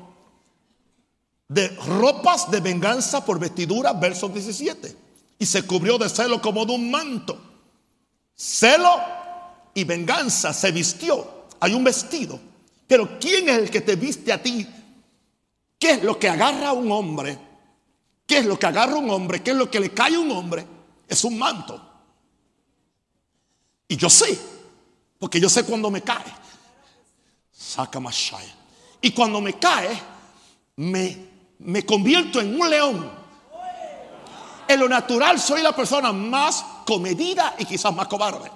de 1.48 1.70
ropas 1.70 2.50
de 2.50 2.60
venganza 2.60 3.24
por 3.24 3.40
vestidura, 3.40 3.94
verso 3.94 4.30
17, 4.30 4.96
y 5.40 5.46
se 5.46 5.64
cubrió 5.64 5.98
de 5.98 6.10
celo 6.10 6.42
como 6.42 6.66
de 6.66 6.74
un 6.74 6.90
manto. 6.90 7.40
Celo 8.36 8.92
y 9.74 9.84
venganza 9.84 10.54
se 10.54 10.72
vistió. 10.72 11.46
Hay 11.60 11.74
un 11.74 11.84
vestido. 11.84 12.40
Pero 12.88 13.20
¿quién 13.20 13.50
es 13.50 13.58
el 13.58 13.70
que 13.70 13.82
te 13.82 13.96
viste 13.96 14.32
a 14.32 14.42
ti? 14.42 14.68
¿Qué 15.80 15.92
es 15.92 16.04
lo 16.04 16.20
que 16.20 16.30
agarra 16.30 16.70
a 16.70 16.74
un 16.74 16.92
hombre 16.92 17.40
¿Qué 18.26 18.40
es 18.40 18.46
lo 18.46 18.58
que 18.58 18.66
agarra 18.66 18.96
un 18.96 19.10
hombre? 19.10 19.44
¿Qué 19.44 19.52
es 19.52 19.58
lo 19.58 19.70
que 19.70 19.80
le 19.80 19.92
cae 19.92 20.16
a 20.16 20.20
un 20.20 20.32
hombre? 20.32 20.66
Es 21.08 21.24
un 21.24 21.38
manto. 21.38 21.80
Y 23.88 23.98
yo 23.98 24.10
sé, 24.10 24.38
porque 25.20 25.40
yo 25.40 25.48
sé 25.48 25.64
cuando 25.64 25.92
me 25.92 26.02
cae. 26.02 26.26
Saca 27.52 28.00
más 28.00 28.32
Y 29.02 29.12
cuando 29.12 29.40
me 29.42 29.60
cae, 29.60 30.02
me, 30.78 31.30
me 31.60 31.86
convierto 31.86 32.40
en 32.40 32.60
un 32.60 32.70
león. 32.70 33.12
En 34.68 34.80
lo 34.80 34.90
natural 34.90 35.40
soy 35.40 35.62
la 35.62 35.76
persona 35.76 36.12
más 36.12 36.64
comedida 36.86 37.56
y 37.58 37.66
quizás 37.66 37.94
más 37.94 38.08
cobarde. 38.08 38.52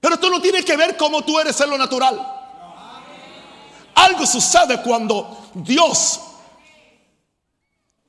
Pero 0.00 0.14
esto 0.14 0.30
no 0.30 0.40
tiene 0.40 0.64
que 0.64 0.76
ver 0.76 0.96
cómo 0.96 1.22
tú 1.22 1.38
eres 1.38 1.60
en 1.60 1.70
lo 1.70 1.78
natural. 1.78 2.20
Algo 3.94 4.26
sucede 4.26 4.82
cuando 4.82 5.50
Dios 5.54 6.20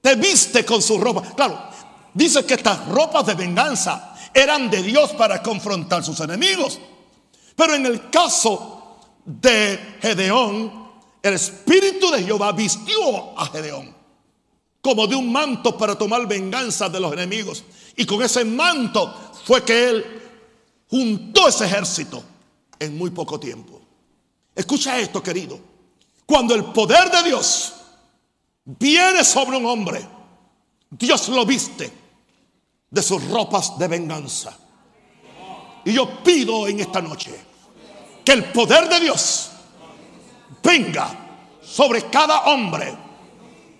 te 0.01 0.15
viste 0.15 0.65
con 0.65 0.81
su 0.81 0.97
ropa. 0.97 1.21
Claro, 1.35 1.69
dice 2.13 2.45
que 2.45 2.55
estas 2.55 2.87
ropas 2.87 3.25
de 3.25 3.35
venganza 3.35 4.15
eran 4.33 4.69
de 4.69 4.81
Dios 4.81 5.11
para 5.13 5.41
confrontar 5.41 6.03
sus 6.03 6.19
enemigos. 6.19 6.79
Pero 7.55 7.75
en 7.75 7.85
el 7.85 8.09
caso 8.09 8.99
de 9.23 9.97
Gedeón, 10.01 10.82
el 11.23 11.33
Espíritu 11.33 12.11
de 12.11 12.21
Jehová 12.23 12.51
vistió 12.51 13.39
a 13.39 13.45
Gedeón 13.47 13.95
como 14.81 15.07
de 15.07 15.15
un 15.15 15.31
manto 15.31 15.77
para 15.77 15.97
tomar 15.97 16.27
venganza 16.27 16.89
de 16.89 16.99
los 16.99 17.13
enemigos. 17.13 17.63
Y 17.95 18.05
con 18.05 18.21
ese 18.21 18.43
manto 18.43 19.31
fue 19.45 19.63
que 19.63 19.89
él 19.89 20.21
juntó 20.89 21.47
ese 21.47 21.65
ejército 21.65 22.21
en 22.77 22.97
muy 22.97 23.09
poco 23.11 23.39
tiempo. 23.39 23.81
Escucha 24.53 24.99
esto, 24.99 25.23
querido. 25.23 25.57
Cuando 26.25 26.53
el 26.53 26.65
poder 26.65 27.09
de 27.09 27.23
Dios 27.23 27.73
viene 28.65 29.23
sobre 29.23 29.55
un 29.55 29.65
hombre, 29.65 30.05
Dios 30.89 31.29
lo 31.29 31.45
viste 31.45 31.89
de 32.89 33.01
sus 33.01 33.23
ropas 33.29 33.79
de 33.79 33.87
venganza. 33.87 34.57
Y 35.85 35.93
yo 35.93 36.21
pido 36.21 36.67
en 36.67 36.81
esta 36.81 37.01
noche 37.01 37.33
que 38.25 38.33
el 38.33 38.51
poder 38.51 38.89
de 38.89 38.99
Dios 38.99 39.52
venga 40.61 41.09
sobre 41.61 42.03
cada 42.09 42.41
hombre, 42.41 42.93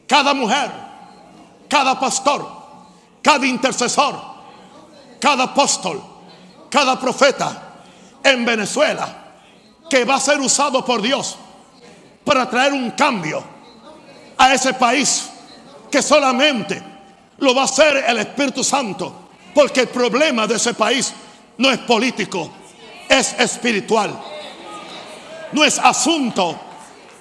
cada 0.08 0.34
mujer, 0.34 0.72
cada 1.70 2.00
pastor, 2.00 2.48
cada 3.22 3.46
intercesor, 3.46 4.20
cada 5.20 5.44
apóstol, 5.46 6.02
cada 6.70 7.00
profeta 7.00 7.74
en 8.24 8.46
Venezuela 8.46 9.24
que 9.90 10.06
va 10.06 10.16
a 10.16 10.20
ser 10.20 10.40
usado 10.40 10.84
por 10.84 11.02
Dios 11.02 11.38
para 12.24 12.50
traer 12.50 12.74
un 12.74 12.92
cambio 12.92 13.44
a 14.38 14.54
ese 14.54 14.74
país 14.74 15.30
que 15.92 16.02
solamente 16.02 16.82
lo 17.38 17.54
va 17.54 17.62
a 17.62 17.66
hacer 17.66 18.06
el 18.08 18.18
Espíritu 18.20 18.64
Santo. 18.64 19.14
Porque 19.54 19.82
el 19.82 19.90
problema 19.90 20.48
de 20.48 20.56
ese 20.56 20.74
país 20.74 21.14
no 21.58 21.70
es 21.70 21.78
político, 21.80 22.50
es 23.08 23.34
espiritual. 23.40 24.20
No 25.54 25.64
es 25.64 25.80
asunto 25.80 26.60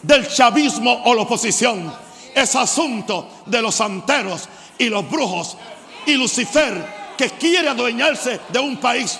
del 0.03 0.29
chavismo 0.29 1.03
o 1.05 1.15
la 1.15 1.23
oposición. 1.23 1.93
Es 2.35 2.57
asunto 2.57 3.29
de 3.47 3.63
los 3.63 3.75
santeros 3.75 4.49
y 4.79 4.89
los 4.89 5.09
brujos 5.09 5.57
y 6.07 6.15
Lucifer 6.15 7.15
que 7.17 7.31
quiere 7.31 7.69
adueñarse 7.69 8.41
de 8.49 8.59
un 8.59 8.79
país. 8.79 9.19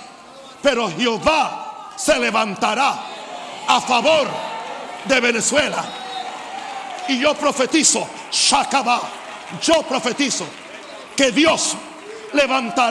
Pero 0.63 0.91
Jehová 0.91 1.93
se 1.97 2.19
levantará 2.19 3.05
a 3.67 3.81
favor 3.81 4.29
de 5.05 5.21
Venezuela. 5.21 5.85
Y 7.09 7.19
yo 7.19 7.35
profetizo, 7.35 8.07
Shakaba, 8.31 9.01
yo 9.63 9.83
profetizo 9.83 10.47
que 11.17 11.33
Dios 11.33 11.75
levantará 12.33 12.91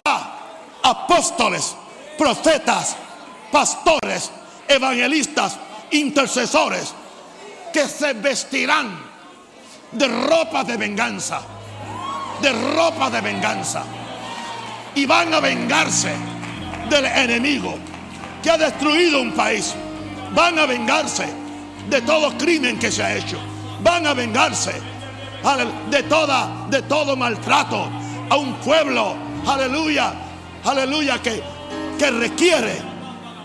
apóstoles, 0.83 1.75
profetas, 2.17 2.95
pastores, 3.51 4.29
evangelistas, 4.67 5.57
intercesores, 5.91 6.93
que 7.73 7.87
se 7.87 8.13
vestirán 8.13 8.99
de 9.91 10.07
ropa 10.07 10.63
de 10.63 10.77
venganza, 10.77 11.41
de 12.41 12.51
ropa 12.75 13.09
de 13.09 13.21
venganza, 13.21 13.83
y 14.95 15.05
van 15.05 15.33
a 15.33 15.39
vengarse 15.39 16.13
del 16.89 17.05
enemigo 17.05 17.75
que 18.43 18.51
ha 18.51 18.57
destruido 18.57 19.21
un 19.21 19.31
país. 19.31 19.73
Van 20.33 20.57
a 20.59 20.65
vengarse 20.65 21.27
de 21.89 22.01
todo 22.01 22.37
crimen 22.37 22.79
que 22.79 22.91
se 22.91 23.03
ha 23.03 23.15
hecho. 23.15 23.37
Van 23.81 24.05
a 24.05 24.13
vengarse 24.13 24.73
de 25.89 26.03
toda 26.03 26.67
de 26.69 26.83
todo 26.83 27.15
maltrato 27.15 27.89
a 28.29 28.37
un 28.37 28.53
pueblo, 28.55 29.15
aleluya, 29.47 30.13
aleluya 30.63 31.21
que 31.21 31.41
que 31.97 32.09
requiere 32.09 32.81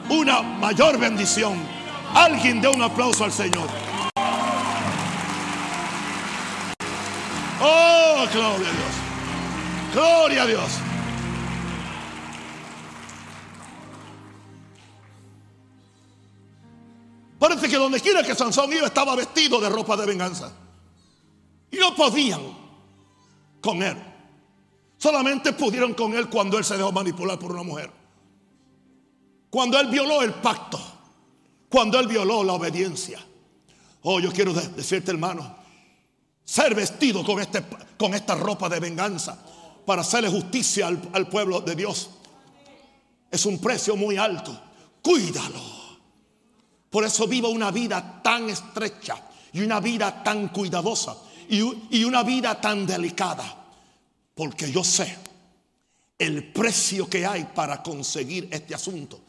una 0.09 0.41
mayor 0.41 0.99
bendición. 0.99 1.76
Alguien 2.17 2.63
dé 2.63 2.69
un 2.69 2.81
aplauso 2.81 3.25
al 3.25 3.33
Señor. 3.33 3.69
Oh, 7.61 8.27
gloria 8.33 8.69
a 8.69 8.73
Dios. 8.73 8.95
Gloria 9.93 10.43
a 10.43 10.47
Dios. 10.47 10.71
Parece 17.39 17.69
que 17.69 17.77
donde 17.77 18.01
quiera 18.01 18.23
que 18.23 18.35
Sansón 18.35 18.73
iba 18.73 18.87
estaba 18.87 19.15
vestido 19.15 19.61
de 19.61 19.69
ropa 19.69 19.95
de 19.99 20.07
venganza. 20.07 20.51
Y 21.71 21.77
no 21.77 21.95
podían 21.95 22.41
con 23.61 23.83
él. 23.83 24.03
Solamente 24.97 25.53
pudieron 25.53 25.93
con 25.93 26.15
él 26.15 26.31
cuando 26.31 26.57
él 26.57 26.65
se 26.65 26.79
dejó 26.79 26.93
manipular 26.93 27.39
por 27.39 27.53
una 27.53 27.63
mujer. 27.63 27.93
Cuando 29.51 29.79
él 29.79 29.89
violó 29.89 30.23
el 30.23 30.33
pacto. 30.33 30.86
Cuando 31.69 31.99
él 31.99 32.07
violó 32.07 32.45
la 32.45 32.55
obediencia. 32.55 33.19
Oh, 34.03 34.21
yo 34.21 34.33
quiero 34.33 34.53
decirte, 34.53 35.11
hermano, 35.11 35.57
ser 36.45 36.75
vestido 36.75 37.25
con, 37.25 37.41
este, 37.41 37.65
con 37.99 38.15
esta 38.15 38.35
ropa 38.35 38.69
de 38.69 38.79
venganza 38.79 39.37
para 39.85 40.03
hacerle 40.03 40.29
justicia 40.31 40.87
al, 40.87 41.11
al 41.13 41.29
pueblo 41.29 41.61
de 41.61 41.75
Dios 41.75 42.11
es 43.31 43.47
un 43.47 43.59
precio 43.59 43.97
muy 43.97 44.17
alto. 44.17 44.59
Cuídalo. 45.03 45.61
Por 46.91 47.05
eso 47.05 47.27
vivo 47.27 47.49
una 47.51 47.71
vida 47.71 48.21
tan 48.23 48.49
estrecha 48.49 49.17
y 49.53 49.61
una 49.61 49.81
vida 49.81 50.23
tan 50.23 50.49
cuidadosa 50.49 51.17
y, 51.49 52.05
una 52.05 52.23
vida 52.23 52.61
tan 52.61 52.87
delicada. 52.87 53.65
Porque 54.35 54.71
yo 54.71 54.83
sé 54.85 55.17
el 56.19 56.53
precio 56.53 57.09
que 57.09 57.27
hay 57.27 57.45
para 57.55 57.83
conseguir 57.83 58.49
este 58.51 58.75
asunto. 58.75 59.21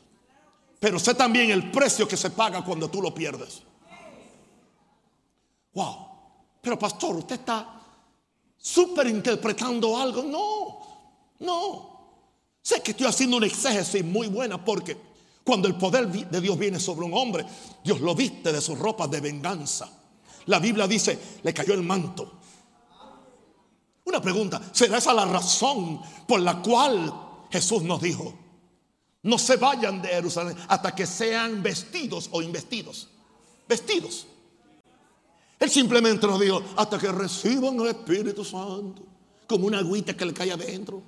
Pero 0.79 0.99
sé 0.99 1.15
también 1.15 1.49
el 1.51 1.71
precio 1.71 2.07
que 2.07 2.17
se 2.17 2.29
paga 2.29 2.63
cuando 2.63 2.89
tú 2.89 3.01
lo 3.01 3.13
pierdes. 3.13 3.61
Wow. 5.73 6.07
Pero 6.61 6.77
pastor, 6.77 7.15
usted 7.15 7.35
está 7.35 7.81
súper 8.57 9.07
interpretando 9.07 9.97
algo. 9.97 10.23
No, 10.23 11.45
no. 11.45 11.97
Sé 12.61 12.81
que 12.81 12.91
estoy 12.91 13.07
haciendo 13.07 13.37
una 13.37 13.45
exégesis 13.45 14.03
muy 14.03 14.27
buena 14.27 14.63
porque 14.63 14.97
cuando 15.43 15.67
el 15.67 15.75
poder 15.75 16.07
de 16.09 16.41
Dios 16.41 16.59
viene 16.59 16.79
sobre 16.79 17.05
un 17.05 17.13
hombre, 17.13 17.45
Dios 17.83 18.01
lo 18.01 18.13
viste 18.13 18.51
de 18.51 18.59
sus 18.59 18.77
ropas 18.77 19.09
de 19.09 19.21
venganza. 19.21 19.89
La 20.47 20.59
Biblia 20.59 20.87
dice, 20.87 21.39
le 21.43 21.53
cayó 21.53 21.73
el 21.73 21.83
manto. 21.83 22.33
Una 24.03 24.21
pregunta, 24.21 24.61
¿será 24.71 24.97
esa 24.97 25.13
la 25.13 25.25
razón 25.25 26.01
por 26.27 26.39
la 26.39 26.61
cual 26.61 27.45
Jesús 27.49 27.83
nos 27.83 28.01
dijo, 28.01 28.33
no 29.27 29.37
se 29.37 29.57
vayan 29.57 30.01
de 30.01 30.07
Jerusalén 30.07 30.55
hasta 30.69 30.95
que 30.95 31.05
sean 31.05 31.61
vestidos 31.61 32.29
o 32.31 32.41
investidos? 32.41 33.09
Vestidos. 33.67 34.25
Él 35.59 35.69
simplemente 35.69 36.25
nos 36.25 36.39
dijo, 36.39 36.63
hasta 36.77 36.97
que 36.97 37.11
reciban 37.11 37.77
el 37.81 37.87
Espíritu 37.87 38.45
Santo, 38.45 39.03
como 39.45 39.67
una 39.67 39.79
agüita 39.79 40.15
que 40.15 40.25
le 40.25 40.33
cae 40.33 40.53
adentro. 40.53 41.01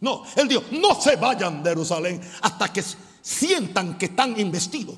No, 0.00 0.22
él 0.36 0.48
dijo, 0.48 0.64
no 0.72 1.00
se 1.00 1.16
vayan 1.16 1.62
de 1.62 1.70
Jerusalén 1.70 2.20
hasta 2.42 2.70
que 2.70 2.84
sientan 3.22 3.96
que 3.96 4.06
están 4.06 4.38
investidos. 4.38 4.96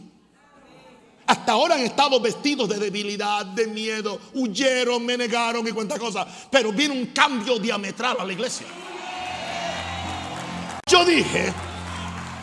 Hasta 1.24 1.52
ahora 1.52 1.76
han 1.76 1.83
estado 1.83 2.18
vestidos 2.18 2.68
de 2.68 2.78
debilidad, 2.81 3.46
de 3.46 3.68
miedo, 3.68 4.18
huyeron, 4.35 5.07
me 5.07 5.16
negaron 5.16 5.66
y 5.68 5.70
cuantas 5.70 6.00
cosas. 6.00 6.26
Pero 6.50 6.72
viene 6.72 7.00
un 7.00 7.07
cambio 7.07 7.61
diametral 7.61 8.16
a 8.18 8.24
la 8.24 8.33
iglesia. 8.33 8.66
Yo 10.88 11.05
dije 11.05 11.52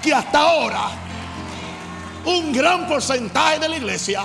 que 0.01 0.13
hasta 0.13 0.39
ahora 0.39 0.89
un 2.25 2.51
gran 2.51 2.87
porcentaje 2.87 3.59
de 3.59 3.69
la 3.69 3.77
iglesia 3.77 4.21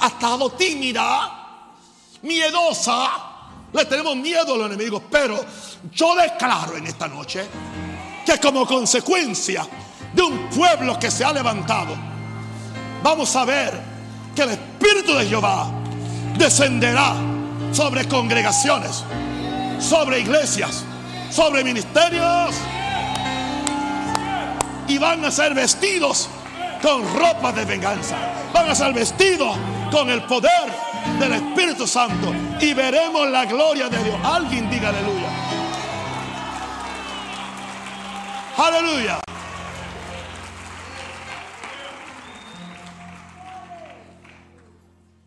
ha 0.00 0.06
estado 0.06 0.50
tímida, 0.50 1.66
miedosa. 2.22 3.08
Le 3.72 3.84
tenemos 3.84 4.16
miedo 4.16 4.54
a 4.54 4.56
los 4.56 4.66
enemigos, 4.66 5.02
pero 5.10 5.38
yo 5.92 6.14
declaro 6.16 6.76
en 6.76 6.86
esta 6.86 7.06
noche 7.06 7.46
que 8.24 8.38
como 8.38 8.66
consecuencia 8.66 9.66
de 10.12 10.22
un 10.22 10.48
pueblo 10.48 10.98
que 10.98 11.10
se 11.10 11.24
ha 11.24 11.32
levantado, 11.32 11.94
vamos 13.02 13.34
a 13.36 13.44
ver 13.44 13.78
que 14.34 14.42
el 14.42 14.50
Espíritu 14.50 15.14
de 15.14 15.26
Jehová 15.26 15.70
descenderá 16.36 17.14
sobre 17.72 18.08
congregaciones, 18.08 19.04
sobre 19.80 20.20
iglesias, 20.20 20.84
sobre 21.30 21.62
ministerios. 21.62 22.54
Y 24.88 24.98
van 24.98 25.24
a 25.24 25.30
ser 25.30 25.54
vestidos 25.54 26.28
con 26.82 27.02
ropa 27.14 27.52
de 27.52 27.64
venganza. 27.64 28.16
Van 28.52 28.70
a 28.70 28.74
ser 28.74 28.92
vestidos 28.92 29.56
con 29.90 30.08
el 30.10 30.22
poder 30.24 30.72
del 31.18 31.32
Espíritu 31.34 31.86
Santo. 31.86 32.34
Y 32.60 32.74
veremos 32.74 33.28
la 33.28 33.44
gloria 33.44 33.88
de 33.88 34.02
Dios. 34.02 34.16
Alguien 34.24 34.70
diga 34.70 34.88
aleluya. 34.88 35.28
Aleluya. 38.56 39.20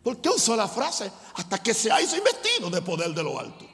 ¿Por 0.02 0.20
qué 0.20 0.28
uso 0.28 0.56
la 0.56 0.68
frase? 0.68 1.10
Hasta 1.34 1.62
que 1.62 1.72
seáis 1.72 2.12
investidos 2.12 2.72
de 2.72 2.82
poder 2.82 3.14
de 3.14 3.22
lo 3.22 3.38
alto. 3.38 3.66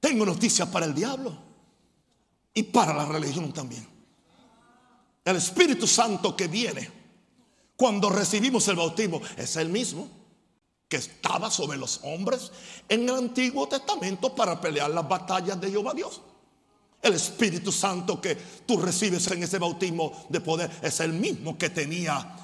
Tengo 0.00 0.24
noticias 0.24 0.68
para 0.68 0.86
el 0.86 0.94
diablo 0.94 1.36
y 2.54 2.62
para 2.64 2.94
la 2.94 3.04
religión 3.04 3.52
también. 3.52 3.89
El 5.24 5.36
Espíritu 5.36 5.86
Santo 5.86 6.36
que 6.36 6.48
viene 6.48 6.90
cuando 7.76 8.10
recibimos 8.10 8.66
el 8.68 8.76
bautismo 8.76 9.20
es 9.36 9.56
el 9.56 9.68
mismo 9.68 10.08
que 10.88 10.96
estaba 10.96 11.50
sobre 11.50 11.78
los 11.78 12.00
hombres 12.02 12.50
en 12.88 13.08
el 13.08 13.14
Antiguo 13.14 13.68
Testamento 13.68 14.34
para 14.34 14.60
pelear 14.60 14.90
las 14.90 15.08
batallas 15.08 15.60
de 15.60 15.70
Jehová 15.70 15.94
Dios. 15.94 16.20
El 17.00 17.14
Espíritu 17.14 17.72
Santo 17.72 18.20
que 18.20 18.36
tú 18.66 18.76
recibes 18.76 19.26
en 19.30 19.42
ese 19.42 19.58
bautismo 19.58 20.26
de 20.28 20.40
poder 20.40 20.70
es 20.82 21.00
el 21.00 21.12
mismo 21.12 21.56
que 21.56 21.70
tenía 21.70 22.36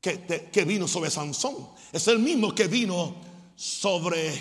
que, 0.00 0.64
vino 0.66 0.88
sobre 0.88 1.10
Sansón. 1.10 1.68
Es 1.92 2.08
el 2.08 2.18
mismo 2.18 2.54
que 2.54 2.66
vino 2.68 3.14
sobre 3.54 4.32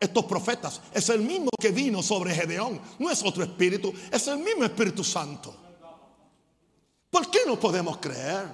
estos 0.00 0.24
profetas. 0.24 0.80
Es 0.94 1.08
el 1.10 1.20
mismo 1.20 1.50
que 1.60 1.70
vino 1.70 2.02
sobre 2.02 2.34
Gedeón. 2.34 2.80
No 2.98 3.10
es 3.10 3.22
otro 3.22 3.44
espíritu, 3.44 3.92
es 4.10 4.26
el 4.28 4.38
mismo 4.38 4.64
Espíritu 4.64 5.04
Santo. 5.04 5.67
¿Por 7.10 7.30
qué 7.30 7.40
no 7.46 7.58
podemos 7.58 7.98
creer? 7.98 8.46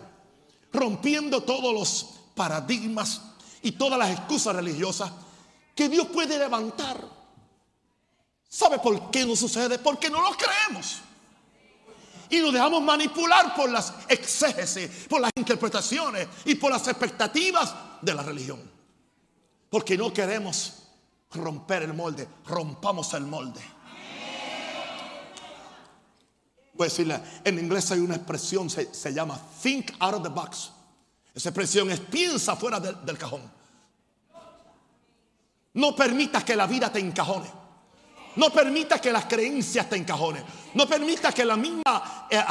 Rompiendo 0.72 1.42
todos 1.42 1.72
los 1.72 2.20
paradigmas 2.34 3.20
y 3.62 3.72
todas 3.72 3.98
las 3.98 4.10
excusas 4.10 4.54
religiosas 4.54 5.10
que 5.74 5.88
Dios 5.88 6.06
puede 6.08 6.38
levantar. 6.38 7.00
¿Sabe 8.48 8.78
por 8.78 9.10
qué 9.10 9.24
no 9.26 9.34
sucede? 9.34 9.78
Porque 9.78 10.10
no 10.10 10.20
lo 10.20 10.36
creemos 10.36 11.02
y 12.30 12.40
nos 12.40 12.52
dejamos 12.52 12.82
manipular 12.82 13.54
por 13.54 13.70
las 13.70 13.92
exégesis, 14.08 15.06
por 15.08 15.20
las 15.20 15.30
interpretaciones 15.36 16.28
y 16.44 16.54
por 16.54 16.70
las 16.70 16.86
expectativas 16.88 17.74
de 18.00 18.14
la 18.14 18.22
religión. 18.22 18.60
Porque 19.70 19.96
no 19.96 20.12
queremos 20.12 20.74
romper 21.32 21.82
el 21.82 21.94
molde, 21.94 22.28
rompamos 22.46 23.12
el 23.14 23.24
molde. 23.24 23.60
A 26.78 26.84
decirle, 26.84 27.20
en 27.44 27.58
inglés 27.58 27.90
hay 27.92 28.00
una 28.00 28.16
expresión, 28.16 28.68
se, 28.68 28.92
se, 28.92 29.12
llama 29.12 29.40
think 29.62 29.92
out 30.00 30.14
of 30.14 30.22
the 30.22 30.28
box. 30.28 30.72
Esa 31.34 31.50
expresión 31.50 31.90
es 31.90 32.00
piensa 32.00 32.56
fuera 32.56 32.80
del 32.80 33.18
cajón. 33.18 33.42
No 35.74 35.94
permitas 35.94 36.44
que 36.44 36.54
la 36.54 36.66
vida 36.66 36.90
te 36.90 37.00
encajone. 37.00 37.64
No 38.36 38.50
permita 38.50 39.00
que 39.00 39.12
las 39.12 39.26
creencias 39.26 39.88
te 39.88 39.96
encajonen. 39.96 40.44
No 40.74 40.86
permita 40.86 41.32
que 41.32 41.44
la 41.44 41.56
misma 41.56 42.26
eh, 42.30 42.42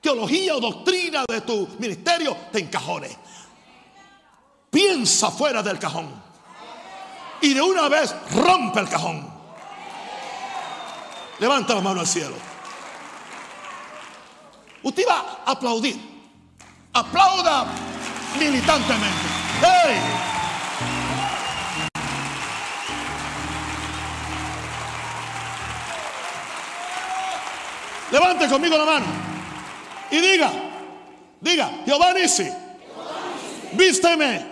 teología 0.00 0.56
o 0.56 0.60
doctrina 0.60 1.24
de 1.26 1.40
tu 1.42 1.68
ministerio 1.78 2.36
te 2.52 2.60
encajone. 2.60 3.08
Piensa 4.70 5.30
fuera 5.30 5.62
del 5.62 5.78
cajón. 5.78 6.08
Y 7.40 7.54
de 7.54 7.62
una 7.62 7.88
vez 7.88 8.14
rompe 8.32 8.80
el 8.80 8.88
cajón. 8.88 9.32
Levanta 11.38 11.74
la 11.74 11.80
mano 11.80 12.00
al 12.00 12.06
cielo. 12.06 12.53
Usted 14.84 15.04
va 15.08 15.40
a 15.44 15.52
aplaudir. 15.52 15.96
Aplauda 16.92 17.66
militantemente. 18.38 19.26
¡Hey! 19.60 20.00
Levante 28.12 28.46
conmigo 28.46 28.76
la 28.76 28.84
mano 28.84 29.06
y 30.10 30.18
diga, 30.20 30.50
diga, 31.40 31.70
Jehová 31.84 32.14
dice, 32.14 32.54
vísteme 33.72 34.46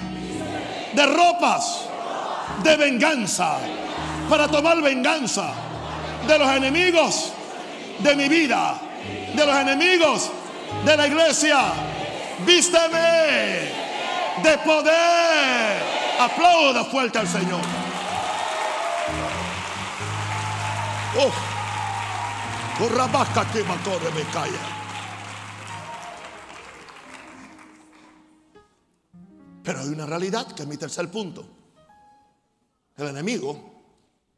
de 0.93 1.07
ropas 1.07 1.83
de 2.65 2.77
venganza 2.77 3.59
para 4.29 4.49
tomar 4.49 4.81
venganza 4.83 5.53
de 6.27 6.39
los 6.39 6.49
enemigos 6.49 7.33
de 8.01 8.17
mi 8.17 8.29
vida, 8.29 8.81
de 9.35 9.47
los 9.47 9.57
enemigos 9.57 10.31
de 10.85 10.97
la 10.97 11.07
iglesia. 11.07 11.73
Vísteme 12.47 13.73
de 14.43 14.59
poder. 14.65 15.83
Aplauda 16.19 16.85
fuerte 16.85 17.19
al 17.19 17.29
Señor. 17.29 17.61
Pero 29.63 29.81
hay 29.81 29.89
una 29.89 30.07
realidad 30.07 30.47
que 30.53 30.63
es 30.63 30.69
mi 30.69 30.77
tercer 30.77 31.11
punto. 31.11 31.47
El 32.97 33.09
enemigo 33.09 33.83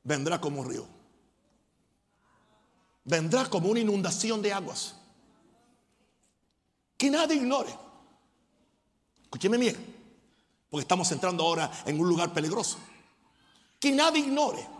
vendrá 0.02 0.40
como 0.40 0.64
río. 0.64 0.93
Vendrá 3.04 3.48
como 3.48 3.68
una 3.68 3.80
inundación 3.80 4.40
de 4.40 4.52
aguas. 4.52 4.94
Que 6.96 7.10
nadie 7.10 7.36
ignore. 7.36 7.74
Escúcheme 9.24 9.58
bien. 9.58 9.76
Porque 10.70 10.82
estamos 10.82 11.10
entrando 11.12 11.44
ahora 11.44 11.70
en 11.84 12.00
un 12.00 12.08
lugar 12.08 12.32
peligroso. 12.32 12.78
Que 13.78 13.92
nadie 13.92 14.20
ignore 14.20 14.74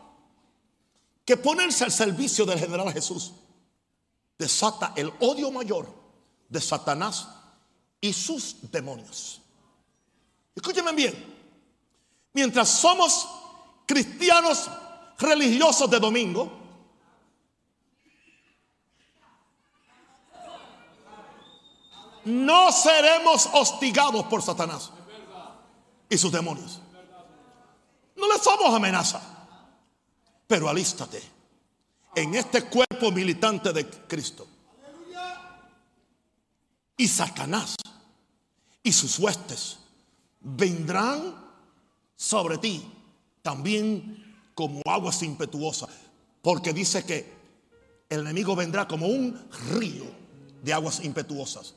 que 1.25 1.37
ponerse 1.37 1.85
al 1.85 1.93
servicio 1.93 2.45
del 2.45 2.59
general 2.59 2.93
Jesús 2.93 3.33
desata 4.39 4.93
el 4.97 5.13
odio 5.21 5.51
mayor 5.51 5.89
de 6.49 6.61
Satanás 6.61 7.29
y 8.01 8.13
sus 8.13 8.57
demonios. 8.71 9.41
Escúchenme 10.55 10.93
bien. 10.93 11.35
Mientras 12.33 12.69
somos 12.69 13.29
cristianos 13.87 14.69
religiosos 15.19 15.89
de 15.89 15.99
domingo, 15.99 16.64
no 22.25 22.73
seremos 22.73 23.49
hostigados 23.53 24.25
por 24.27 24.43
Satanás 24.43 24.91
y 26.09 26.19
sus 26.19 26.33
demonios. 26.33 26.81
No 28.17 28.29
le 28.29 28.39
somos 28.39 28.73
amenaza, 28.75 29.21
pero 30.47 30.69
alístate 30.69 31.23
en 32.15 32.35
este 32.35 32.63
cuerpo 32.63 33.11
militante 33.11 33.73
de 33.73 33.89
Cristo. 33.89 34.47
Y 36.97 37.09
Satanás 37.09 37.75
y 38.83 38.93
sus 38.93 39.19
huestes 39.19 39.79
vendrán 40.41 41.35
sobre 42.15 42.59
ti 42.59 42.89
también 43.43 44.39
como 44.55 44.81
aguas 44.87 45.23
impetuosas. 45.23 45.91
Porque 46.41 46.73
dice 46.73 47.05
que 47.05 47.33
el 48.09 48.21
enemigo 48.21 48.55
vendrá 48.55 48.87
como 48.87 49.07
un 49.07 49.49
río 49.73 50.05
de 50.63 50.73
aguas 50.73 51.05
impetuosas. 51.05 51.75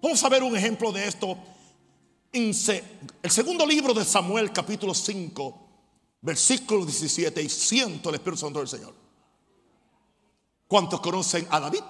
Vamos 0.00 0.22
a 0.22 0.28
ver 0.28 0.42
un 0.42 0.56
ejemplo 0.56 0.92
de 0.92 1.08
esto 1.08 1.38
en 2.32 2.52
el 3.22 3.30
segundo 3.30 3.64
libro 3.66 3.94
de 3.94 4.04
Samuel, 4.04 4.52
capítulo 4.52 4.94
5, 4.94 5.68
versículo 6.20 6.84
17. 6.84 7.42
Y 7.42 7.48
siento 7.48 8.10
el 8.10 8.16
Espíritu 8.16 8.40
Santo 8.40 8.58
del 8.58 8.68
Señor. 8.68 8.94
¿Cuántos 10.68 11.00
conocen 11.00 11.46
a 11.50 11.60
David? 11.60 11.80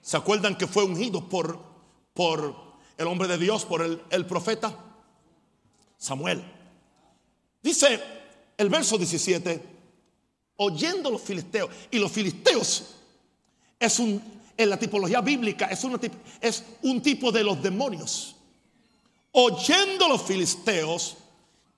¿Se 0.00 0.16
acuerdan 0.16 0.56
que 0.56 0.68
fue 0.68 0.84
ungido 0.84 1.28
por, 1.28 1.58
por 2.14 2.54
el 2.96 3.06
hombre 3.08 3.26
de 3.26 3.38
Dios, 3.38 3.64
por 3.64 3.82
el, 3.82 4.00
el 4.10 4.24
profeta? 4.24 4.72
Samuel. 5.96 6.44
Dice 7.60 8.00
el 8.56 8.68
verso 8.68 8.96
17, 8.96 9.62
oyendo 10.56 11.10
los 11.10 11.22
filisteos, 11.22 11.70
y 11.90 11.98
los 11.98 12.12
filisteos 12.12 12.94
es 13.80 13.98
un, 13.98 14.22
en 14.58 14.68
la 14.68 14.76
tipología 14.76 15.20
bíblica, 15.20 15.66
es, 15.66 16.64
un 16.82 17.00
tipo 17.00 17.30
de 17.30 17.44
los 17.44 17.62
demonios. 17.62 18.34
Oyendo 19.30 20.08
los 20.08 20.22
filisteos 20.22 21.16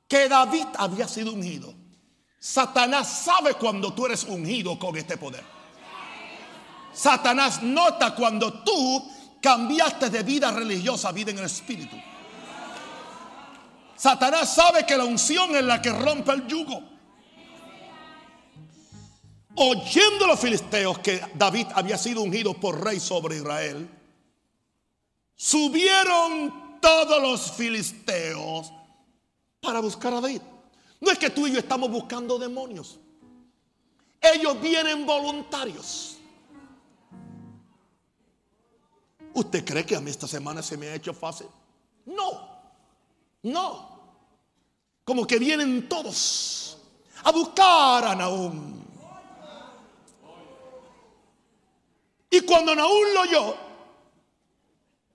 que 0.09 0.29
David 0.29 0.67
había 0.79 1.07
sido 1.07 1.33
ungido. 1.35 1.75
Satanás 2.39 3.25
sabe 3.25 3.55
cuando 3.55 3.93
tú 3.93 4.07
eres 4.07 4.25
ungido 4.25 4.79
con 4.79 4.97
este 4.97 5.19
poder. 5.19 5.45
Satanás 6.95 7.63
nota 7.63 8.15
cuando 8.15 8.63
tú 8.63 9.11
cambiaste 9.43 10.09
de 10.09 10.23
vida 10.23 10.51
religiosa 10.51 11.11
a 11.11 11.13
vida 11.13 11.33
en 11.33 11.39
el 11.39 11.45
espíritu. 11.45 11.97
Satanás 13.95 14.55
sabe 14.55 14.87
que 14.87 14.97
la 14.97 15.05
unción 15.05 15.55
es 15.55 15.63
la 15.63 15.83
que 15.83 15.93
rompe 15.93 16.33
el 16.33 16.47
yugo. 16.47 16.83
Oyendo 19.63 20.27
los 20.27 20.41
filisteos 20.41 21.01
que 21.01 21.21
David 21.35 21.67
había 21.75 21.99
sido 21.99 22.23
ungido 22.23 22.55
por 22.55 22.83
rey 22.83 22.99
sobre 22.99 23.37
Israel, 23.37 23.91
subieron 25.37 26.81
todos 26.81 27.21
los 27.21 27.53
filisteos 27.53 28.73
para 29.61 29.81
buscar 29.81 30.15
a 30.15 30.23
David. 30.23 30.41
No 30.99 31.11
es 31.11 31.19
que 31.19 31.29
tú 31.29 31.47
y 31.47 31.53
yo 31.53 31.59
estamos 31.59 31.91
buscando 31.91 32.39
demonios. 32.39 32.99
Ellos 34.19 34.59
vienen 34.63 35.05
voluntarios. 35.05 36.17
¿Usted 39.35 39.63
cree 39.63 39.85
que 39.85 39.95
a 39.95 40.01
mí 40.01 40.11
esta 40.11 40.27
semana 40.27 40.63
se 40.63 40.79
me 40.79 40.89
ha 40.89 40.95
hecho 40.95 41.13
fácil? 41.13 41.49
No, 42.07 42.49
no. 43.43 44.01
Como 45.05 45.27
que 45.27 45.39
vienen 45.39 45.87
todos 45.87 46.79
a 47.23 47.31
buscar 47.31 48.07
a 48.07 48.15
Naúm. 48.15 48.80
Y 52.31 52.41
cuando 52.43 52.75
Naúm 52.75 53.13
lo 53.13 53.21
oyó, 53.23 53.57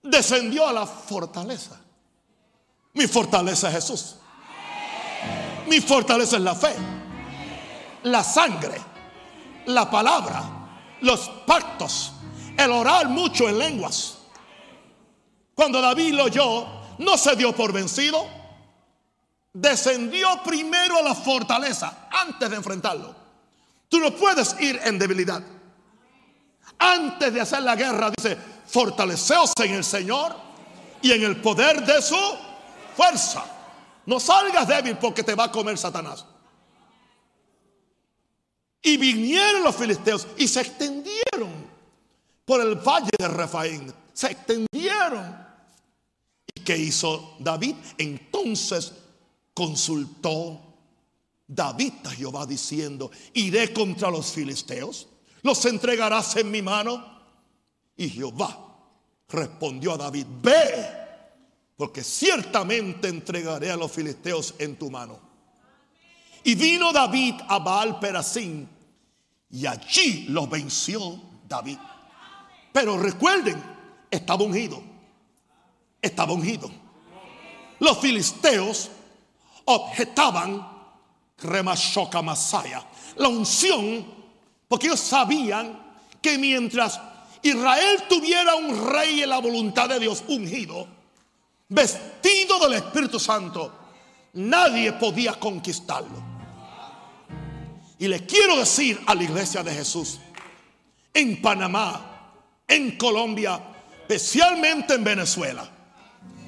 descendió 0.03 0.67
a 0.67 0.73
la 0.73 0.85
fortaleza. 0.85 1.79
Mi 2.93 3.07
fortaleza 3.07 3.69
es 3.69 3.75
Jesús. 3.75 4.15
Mi 5.67 5.81
fortaleza 5.81 6.35
es 6.35 6.41
la 6.43 6.53
fe, 6.53 6.75
la 8.03 8.23
sangre, 8.23 8.79
la 9.65 9.89
palabra, 9.89 10.43
los 11.01 11.29
pactos, 11.47 12.11
el 12.55 12.71
orar 12.71 13.07
mucho 13.07 13.49
en 13.49 13.57
lenguas. 13.57 14.17
Cuando 15.55 15.81
David 15.81 16.13
lo 16.13 16.25
oyó, 16.25 16.67
no 16.99 17.17
se 17.17 17.35
dio 17.35 17.55
por 17.55 17.73
vencido, 17.73 18.27
descendió 19.53 20.43
primero 20.43 20.99
a 20.99 21.01
la 21.01 21.15
fortaleza 21.15 22.07
antes 22.11 22.49
de 22.49 22.55
enfrentarlo. 22.57 23.15
Tú 23.89 23.99
no 23.99 24.11
puedes 24.11 24.55
ir 24.59 24.79
en 24.83 24.99
debilidad. 24.99 25.41
Antes 26.77 27.33
de 27.33 27.41
hacer 27.41 27.63
la 27.63 27.75
guerra, 27.75 28.11
dice, 28.15 28.37
fortaleceos 28.67 29.53
en 29.63 29.75
el 29.75 29.83
Señor 29.83 30.35
y 31.01 31.11
en 31.11 31.23
el 31.23 31.41
poder 31.41 31.85
de 31.85 32.01
su 32.01 32.17
fuerza. 32.95 33.45
No 34.05 34.19
salgas 34.19 34.67
débil 34.67 34.97
porque 34.97 35.23
te 35.23 35.35
va 35.35 35.45
a 35.45 35.51
comer 35.51 35.77
Satanás. 35.77 36.25
Y 38.81 38.97
vinieron 38.97 39.63
los 39.63 39.75
filisteos 39.75 40.27
y 40.37 40.47
se 40.47 40.61
extendieron 40.61 41.49
por 42.45 42.61
el 42.61 42.75
valle 42.75 43.09
de 43.17 43.27
Refaín. 43.27 43.93
Se 44.13 44.27
extendieron. 44.27 45.45
¿Y 46.53 46.61
qué 46.61 46.77
hizo 46.77 47.35
David? 47.39 47.75
Entonces 47.97 48.93
consultó 49.53 50.61
David 51.47 51.93
a 52.05 52.11
Jehová 52.11 52.45
diciendo, 52.45 53.09
iré 53.33 53.73
contra 53.73 54.09
los 54.09 54.31
filisteos, 54.31 55.07
los 55.45 55.63
entregarás 55.65 56.35
en 56.37 56.49
mi 56.49 56.63
mano. 56.63 57.05
Y 57.95 58.09
Jehová 58.09 58.57
respondió 59.29 59.93
a 59.93 59.97
David, 59.97 60.25
ve, 60.41 60.87
porque 61.77 62.03
ciertamente 62.03 63.07
entregaré 63.07 63.69
a 63.69 63.77
los 63.77 63.91
filisteos 63.91 64.55
en 64.57 64.75
tu 64.75 64.89
mano. 64.89 65.19
Y 66.43 66.55
vino 66.55 66.91
David 66.91 67.35
a 67.47 67.59
Baal 67.59 67.99
Perasín 67.99 68.67
y 69.51 69.67
allí 69.67 70.25
los 70.29 70.49
venció 70.49 71.21
David. 71.47 71.77
Pero 72.73 72.97
recuerden, 72.97 73.61
estaba 74.09 74.43
ungido. 74.43 74.81
Estaba 76.01 76.33
ungido. 76.33 76.71
Los 77.79 77.99
filisteos 77.99 78.89
objetaban 79.65 80.67
Remashoka 81.37 82.23
Masaya, 82.23 82.83
la 83.17 83.27
unción, 83.27 84.24
porque 84.67 84.87
ellos 84.87 84.99
sabían 84.99 85.79
que 86.21 86.37
mientras 86.37 86.99
Israel 87.41 88.03
tuviera 88.09 88.55
un 88.55 88.89
rey 88.91 89.21
en 89.21 89.29
la 89.29 89.39
voluntad 89.39 89.89
de 89.89 89.99
Dios 89.99 90.23
ungido, 90.27 90.87
vestido 91.69 92.59
del 92.59 92.73
Espíritu 92.73 93.19
Santo, 93.19 93.71
nadie 94.33 94.93
podía 94.93 95.33
conquistarlo. 95.33 96.23
Y 97.99 98.07
le 98.07 98.25
quiero 98.25 98.57
decir 98.57 98.99
a 99.05 99.15
la 99.15 99.23
iglesia 99.23 99.63
de 99.63 99.73
Jesús, 99.73 100.19
en 101.13 101.41
Panamá, 101.41 102.33
en 102.67 102.97
Colombia, 102.97 103.61
especialmente 104.01 104.95
en 104.95 105.03
Venezuela, 105.03 105.69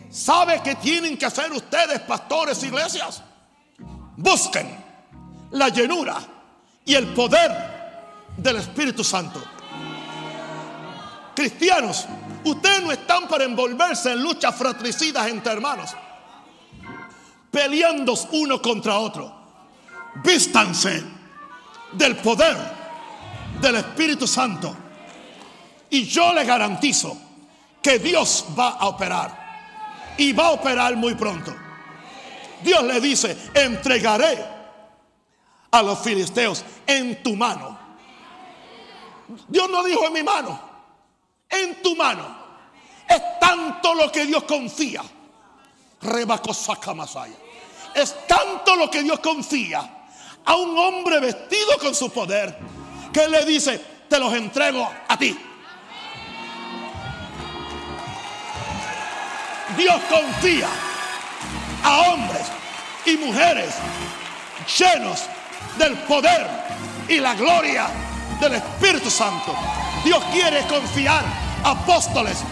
¿sabe 0.10 0.62
qué 0.64 0.76
tienen 0.76 1.18
que 1.18 1.26
hacer 1.26 1.52
ustedes, 1.52 2.00
pastores, 2.02 2.62
iglesias? 2.64 3.22
Busquen 4.18 4.68
la 5.52 5.70
llenura 5.70 6.18
y 6.84 6.96
el 6.96 7.14
poder 7.14 7.77
del 8.38 8.58
Espíritu 8.58 9.04
Santo. 9.04 9.44
Cristianos, 11.36 12.08
ustedes 12.44 12.82
no 12.84 12.92
están 12.92 13.28
para 13.28 13.44
envolverse 13.44 14.12
en 14.12 14.22
luchas 14.22 14.56
fratricidas 14.56 15.28
entre 15.28 15.54
hermanos, 15.54 15.96
peleando 17.52 18.14
uno 18.32 18.62
contra 18.62 18.98
otro. 18.98 19.36
Vístanse 20.24 21.04
del 21.92 22.16
poder 22.18 22.58
del 23.62 23.76
Espíritu 23.76 24.28
Santo. 24.28 24.76
Y 25.90 26.06
yo 26.06 26.34
le 26.34 26.44
garantizo 26.44 27.18
que 27.82 28.00
Dios 28.00 28.46
va 28.58 28.70
a 28.70 28.88
operar. 28.88 29.48
Y 30.18 30.34
va 30.34 30.48
a 30.48 30.52
operar 30.52 30.96
muy 30.96 31.14
pronto. 31.14 31.56
Dios 32.64 32.84
le 32.84 33.00
dice, 33.00 33.38
entregaré 33.54 34.44
a 35.70 35.84
los 35.84 36.00
filisteos 36.00 36.64
en 36.88 37.22
tu 37.22 37.36
mano. 37.36 37.77
Dios 39.48 39.70
no 39.70 39.84
dijo 39.84 40.06
en 40.06 40.14
mi 40.14 40.24
mano, 40.24 40.60
en 41.50 41.82
tu 41.82 41.96
mano. 41.96 42.48
Es 43.08 43.22
tanto 43.40 43.94
lo 43.94 44.12
que 44.12 44.26
Dios 44.26 44.44
confía. 44.44 45.04
Es 47.94 48.28
tanto 48.28 48.76
lo 48.76 48.90
que 48.90 49.04
Dios 49.04 49.20
confía 49.20 50.08
a 50.46 50.56
un 50.56 50.78
hombre 50.78 51.20
vestido 51.20 51.78
con 51.80 51.94
su 51.96 52.10
poder 52.10 52.58
que 53.12 53.28
le 53.28 53.46
dice, 53.46 53.82
te 54.10 54.20
los 54.20 54.34
entrego 54.34 54.90
a 55.08 55.18
ti. 55.18 55.38
Dios 59.78 60.02
confía 60.10 60.70
a 61.84 62.12
hombres 62.12 62.48
y 63.06 63.18
mujeres 63.18 63.76
llenos 64.78 65.24
del 65.78 65.98
poder 66.00 66.48
y 67.08 67.20
la 67.20 67.36
gloria 67.36 68.07
del 68.40 68.56
Espíritu 68.56 69.10
Santo. 69.10 69.56
Dios 70.04 70.24
quiere 70.32 70.66
confiar 70.68 71.24
apóstoles 71.64 72.44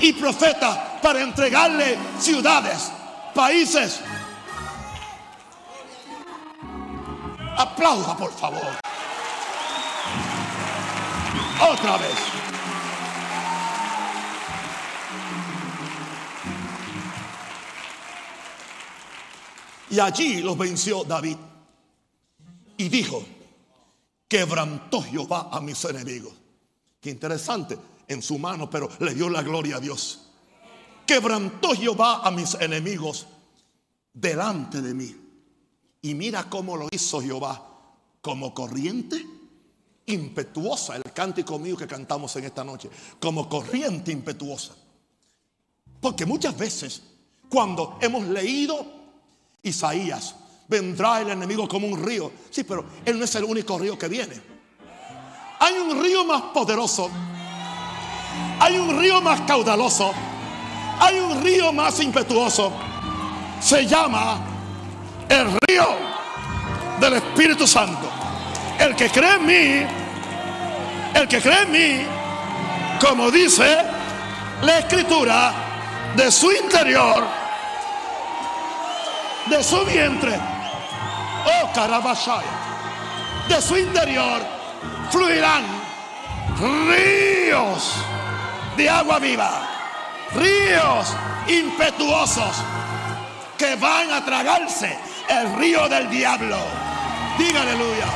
y 0.00 0.12
profetas 0.12 0.78
para 1.02 1.20
entregarle 1.20 1.98
ciudades, 2.18 2.90
países, 3.34 4.00
Aplauda, 7.56 8.16
por 8.16 8.32
favor. 8.32 8.66
Otra 11.72 11.96
vez. 11.98 12.14
Y 19.90 20.00
allí 20.00 20.42
los 20.42 20.58
venció 20.58 21.04
David. 21.04 21.36
Y 22.76 22.88
dijo, 22.88 23.24
quebrantó 24.34 25.00
Jehová 25.00 25.48
a 25.52 25.60
mis 25.60 25.84
enemigos. 25.84 26.32
Qué 27.00 27.08
interesante, 27.08 27.78
en 28.08 28.20
su 28.20 28.36
mano, 28.36 28.68
pero 28.68 28.88
le 28.98 29.14
dio 29.14 29.30
la 29.30 29.44
gloria 29.44 29.76
a 29.76 29.80
Dios. 29.80 30.22
Quebrantó 31.06 31.72
Jehová 31.72 32.26
a 32.26 32.32
mis 32.32 32.54
enemigos 32.54 33.28
delante 34.12 34.82
de 34.82 34.92
mí. 34.92 35.16
Y 36.02 36.14
mira 36.16 36.50
cómo 36.50 36.76
lo 36.76 36.88
hizo 36.90 37.22
Jehová, 37.22 37.64
como 38.20 38.52
corriente 38.52 39.24
impetuosa, 40.06 40.96
el 40.96 41.12
cántico 41.12 41.56
mío 41.60 41.76
que 41.76 41.86
cantamos 41.86 42.34
en 42.34 42.46
esta 42.46 42.64
noche, 42.64 42.90
como 43.20 43.48
corriente 43.48 44.10
impetuosa. 44.10 44.74
Porque 46.00 46.26
muchas 46.26 46.58
veces, 46.58 47.02
cuando 47.48 48.00
hemos 48.00 48.26
leído 48.26 48.84
Isaías, 49.62 50.34
vendrá 50.68 51.20
el 51.20 51.30
enemigo 51.30 51.68
como 51.68 51.86
un 51.86 52.02
río. 52.04 52.30
Sí, 52.50 52.64
pero 52.64 52.84
él 53.04 53.18
no 53.18 53.24
es 53.24 53.34
el 53.34 53.44
único 53.44 53.78
río 53.78 53.98
que 53.98 54.08
viene. 54.08 54.40
Hay 55.60 55.74
un 55.74 56.02
río 56.02 56.24
más 56.24 56.42
poderoso. 56.54 57.10
Hay 58.60 58.76
un 58.76 58.98
río 58.98 59.20
más 59.20 59.42
caudaloso. 59.42 60.12
Hay 60.98 61.18
un 61.18 61.42
río 61.42 61.72
más 61.72 62.00
impetuoso. 62.00 62.72
Se 63.60 63.86
llama 63.86 64.38
el 65.28 65.58
río 65.66 65.86
del 67.00 67.14
Espíritu 67.14 67.66
Santo. 67.66 68.10
El 68.78 68.94
que 68.96 69.08
cree 69.08 69.34
en 69.36 69.46
mí, 69.46 69.86
el 71.14 71.28
que 71.28 71.40
cree 71.40 71.62
en 71.62 71.70
mí, 71.70 72.06
como 73.00 73.30
dice 73.30 73.78
la 74.62 74.78
escritura, 74.80 75.54
de 76.16 76.30
su 76.30 76.50
interior 76.52 77.24
de 79.46 79.62
su 79.62 79.84
vientre, 79.84 80.38
oh 81.46 81.72
Carabashaya, 81.72 82.42
de 83.48 83.60
su 83.60 83.76
interior 83.76 84.40
fluirán 85.10 85.64
ríos 86.58 87.94
de 88.76 88.88
agua 88.88 89.18
viva, 89.18 89.68
ríos 90.34 91.14
impetuosos 91.48 92.56
que 93.58 93.76
van 93.76 94.10
a 94.12 94.24
tragarse 94.24 94.96
el 95.28 95.56
río 95.56 95.88
del 95.88 96.10
diablo. 96.10 96.58
Diga 97.38 97.62
aleluya. 97.62 98.06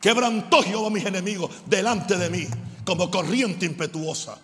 Quebrantó 0.00 0.62
Jehová 0.62 0.90
mis 0.90 1.06
enemigos 1.06 1.50
delante 1.64 2.18
de 2.18 2.28
mí 2.28 2.46
como 2.84 3.10
corriente 3.10 3.66
impetuosa. 3.66 4.38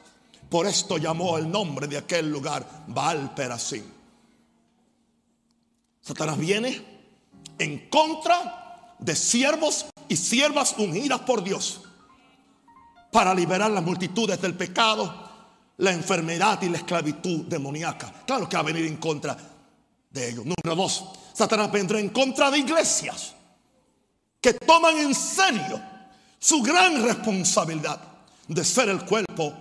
Por 0.49 0.67
esto 0.67 0.99
llamó 0.99 1.39
el 1.39 1.51
nombre 1.51 1.87
de 1.87 1.99
aquel 1.99 2.31
lugar 2.31 2.67
Baal 2.89 3.35
Perasim. 3.35 3.85
Satanás 6.01 6.39
viene 6.39 6.83
en 7.59 7.89
contra 7.89 8.97
de 8.99 9.15
siervos 9.15 9.87
y 10.09 10.17
siervas 10.17 10.75
ungidas 10.79 11.21
por 11.21 11.45
Dios 11.45 11.83
para 13.13 13.35
liberar 13.35 13.71
las 13.71 13.85
multitudes 13.85 14.41
del 14.41 14.55
pecado, 14.55 15.31
la 15.79 15.93
enfermedad 15.93 16.61
y 16.63 16.69
la 16.69 16.79
esclavitud 16.79 17.45
demoníaca. 17.47 18.13
Claro 18.27 18.49
que 18.49 18.57
va 18.57 18.63
a 18.63 18.65
venir 18.65 18.87
en 18.87 18.97
contra 18.97 19.37
de 20.11 20.29
ellos. 20.31 20.45
Número 20.45 20.75
dos, 20.75 21.05
Satanás 21.33 21.71
vendrá 21.71 22.01
en 22.01 22.09
contra 22.09 22.51
de 22.51 22.59
iglesias 22.59 23.35
que 24.41 24.55
toman 24.55 24.97
en 24.97 25.15
serio 25.15 25.81
su 26.39 26.63
gran 26.63 27.03
responsabilidad 27.05 28.10
de 28.55 28.65
ser 28.65 28.89
el 28.89 29.05
cuerpo 29.05 29.55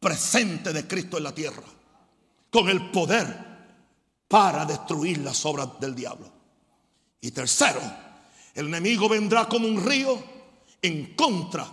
presente 0.00 0.72
de 0.72 0.86
Cristo 0.86 1.18
en 1.18 1.24
la 1.24 1.34
tierra, 1.34 1.62
con 2.50 2.68
el 2.70 2.90
poder 2.90 3.44
para 4.26 4.64
destruir 4.64 5.18
las 5.18 5.44
obras 5.44 5.68
del 5.78 5.94
diablo. 5.94 6.32
Y 7.20 7.30
tercero, 7.32 7.80
el 8.54 8.66
enemigo 8.66 9.10
vendrá 9.10 9.46
como 9.46 9.68
un 9.68 9.84
río 9.84 10.22
en 10.80 11.14
contra 11.14 11.66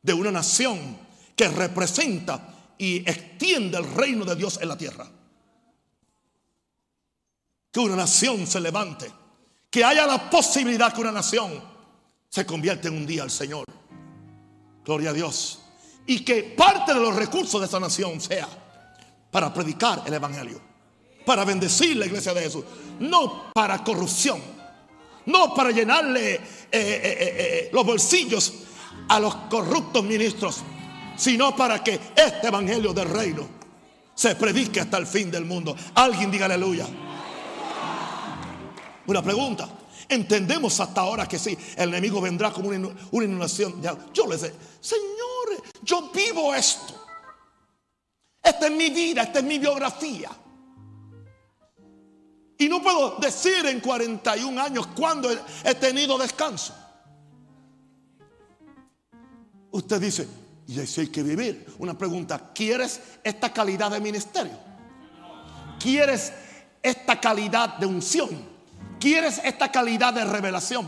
de 0.00 0.14
una 0.14 0.30
nación 0.30 0.98
que 1.36 1.48
representa 1.48 2.74
y 2.78 2.98
extiende 2.98 3.76
el 3.76 3.92
reino 3.92 4.24
de 4.24 4.36
Dios 4.36 4.58
en 4.62 4.68
la 4.68 4.78
tierra. 4.78 5.06
Que 7.70 7.80
una 7.80 7.96
nación 7.96 8.46
se 8.46 8.58
levante, 8.58 9.12
que 9.70 9.84
haya 9.84 10.06
la 10.06 10.30
posibilidad 10.30 10.94
que 10.94 11.02
una 11.02 11.12
nación 11.12 11.62
se 12.30 12.46
convierta 12.46 12.88
en 12.88 12.96
un 12.96 13.06
día 13.06 13.22
al 13.22 13.30
Señor. 13.30 13.66
Gloria 14.82 15.10
a 15.10 15.12
Dios. 15.12 15.59
Y 16.10 16.24
que 16.24 16.42
parte 16.42 16.92
de 16.92 16.98
los 16.98 17.14
recursos 17.14 17.60
de 17.60 17.68
esa 17.68 17.78
nación 17.78 18.20
sea 18.20 18.48
para 19.30 19.54
predicar 19.54 20.02
el 20.04 20.12
Evangelio, 20.12 20.60
para 21.24 21.44
bendecir 21.44 21.96
la 21.96 22.06
iglesia 22.06 22.34
de 22.34 22.42
Jesús, 22.42 22.64
no 22.98 23.52
para 23.54 23.84
corrupción, 23.84 24.42
no 25.26 25.54
para 25.54 25.70
llenarle 25.70 26.34
eh, 26.34 26.40
eh, 26.72 26.72
eh, 26.72 27.70
los 27.72 27.86
bolsillos 27.86 28.54
a 29.08 29.20
los 29.20 29.36
corruptos 29.48 30.02
ministros, 30.02 30.62
sino 31.16 31.54
para 31.54 31.80
que 31.80 32.00
este 32.16 32.48
evangelio 32.48 32.92
del 32.92 33.08
reino 33.08 33.46
se 34.12 34.34
predique 34.34 34.80
hasta 34.80 34.96
el 34.96 35.06
fin 35.06 35.30
del 35.30 35.44
mundo. 35.44 35.76
Alguien 35.94 36.28
diga 36.28 36.46
aleluya. 36.46 36.88
Una 39.06 39.22
pregunta. 39.22 39.79
Entendemos 40.10 40.80
hasta 40.80 41.02
ahora 41.02 41.28
que 41.28 41.38
sí, 41.38 41.56
el 41.76 41.90
enemigo 41.90 42.20
vendrá 42.20 42.52
como 42.52 42.70
una, 42.70 42.90
una 43.12 43.24
inundación. 43.24 43.80
Yo 44.12 44.26
les 44.26 44.42
digo, 44.42 44.56
señores, 44.80 45.72
yo 45.84 46.10
vivo 46.10 46.52
esto. 46.52 47.06
Esta 48.42 48.66
es 48.66 48.72
mi 48.72 48.90
vida, 48.90 49.22
esta 49.22 49.38
es 49.38 49.44
mi 49.44 49.60
biografía. 49.60 50.28
Y 52.58 52.68
no 52.68 52.82
puedo 52.82 53.18
decir 53.18 53.64
en 53.66 53.78
41 53.78 54.60
años 54.60 54.88
cuándo 54.88 55.30
he 55.30 55.74
tenido 55.76 56.18
descanso. 56.18 56.74
Usted 59.70 60.00
dice, 60.00 60.26
y 60.66 60.80
así 60.80 61.02
hay 61.02 61.06
que 61.06 61.22
vivir. 61.22 61.72
Una 61.78 61.96
pregunta, 61.96 62.50
¿quieres 62.52 63.00
esta 63.22 63.52
calidad 63.52 63.92
de 63.92 64.00
ministerio? 64.00 64.58
¿Quieres 65.78 66.32
esta 66.82 67.20
calidad 67.20 67.78
de 67.78 67.86
unción? 67.86 68.49
¿Quieres 69.00 69.40
esta 69.42 69.72
calidad 69.72 70.12
de 70.12 70.24
revelación? 70.24 70.86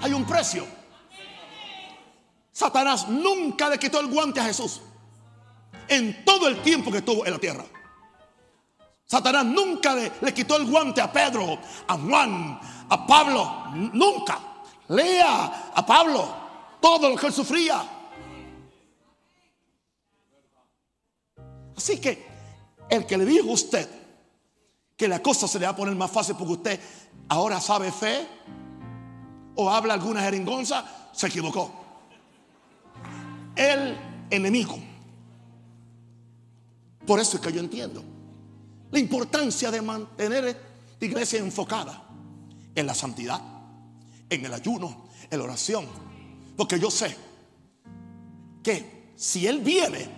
Hay 0.00 0.12
un 0.14 0.24
precio. 0.24 0.66
Satanás 2.50 3.06
nunca 3.06 3.68
le 3.68 3.78
quitó 3.78 4.00
el 4.00 4.06
guante 4.06 4.40
a 4.40 4.44
Jesús 4.44 4.80
en 5.86 6.24
todo 6.24 6.48
el 6.48 6.62
tiempo 6.62 6.90
que 6.90 6.98
estuvo 6.98 7.26
en 7.26 7.32
la 7.32 7.38
tierra. 7.38 7.64
Satanás 9.04 9.44
nunca 9.44 9.94
le, 9.94 10.32
quitó 10.32 10.56
el 10.56 10.70
guante 10.70 11.02
a 11.02 11.12
Pedro, 11.12 11.58
a 11.86 11.98
Juan, 11.98 12.58
a 12.88 13.06
Pablo. 13.06 13.66
Nunca. 13.92 14.38
Lea 14.88 15.72
a 15.74 15.86
Pablo 15.86 16.34
todo 16.80 17.10
lo 17.10 17.16
que 17.16 17.26
él 17.26 17.32
sufría. 17.32 17.82
Así 21.76 22.00
que 22.00 22.26
el 22.88 23.04
que 23.04 23.18
le 23.18 23.24
dijo 23.26 23.50
a 23.50 23.52
usted 23.52 23.99
que 25.00 25.08
la 25.08 25.22
cosa 25.22 25.48
se 25.48 25.58
le 25.58 25.64
va 25.64 25.72
a 25.72 25.76
poner 25.76 25.94
más 25.94 26.10
fácil 26.10 26.34
porque 26.36 26.52
usted 26.52 26.80
ahora 27.30 27.58
sabe 27.58 27.90
fe 27.90 28.28
o 29.54 29.70
habla 29.70 29.94
alguna 29.94 30.20
jeringonza, 30.20 30.84
se 31.10 31.28
equivocó. 31.28 31.72
El 33.56 33.96
enemigo. 34.28 34.78
Por 37.06 37.18
eso 37.18 37.38
es 37.38 37.42
que 37.42 37.50
yo 37.50 37.60
entiendo 37.60 38.04
la 38.90 38.98
importancia 38.98 39.70
de 39.70 39.80
mantener 39.80 40.44
esta 40.44 41.04
iglesia 41.06 41.38
enfocada 41.38 42.02
en 42.74 42.86
la 42.86 42.92
santidad, 42.92 43.40
en 44.28 44.44
el 44.44 44.52
ayuno, 44.52 45.08
en 45.30 45.38
la 45.38 45.44
oración. 45.44 45.86
Porque 46.58 46.78
yo 46.78 46.90
sé 46.90 47.16
que 48.62 49.14
si 49.16 49.46
Él 49.46 49.60
viene 49.60 50.10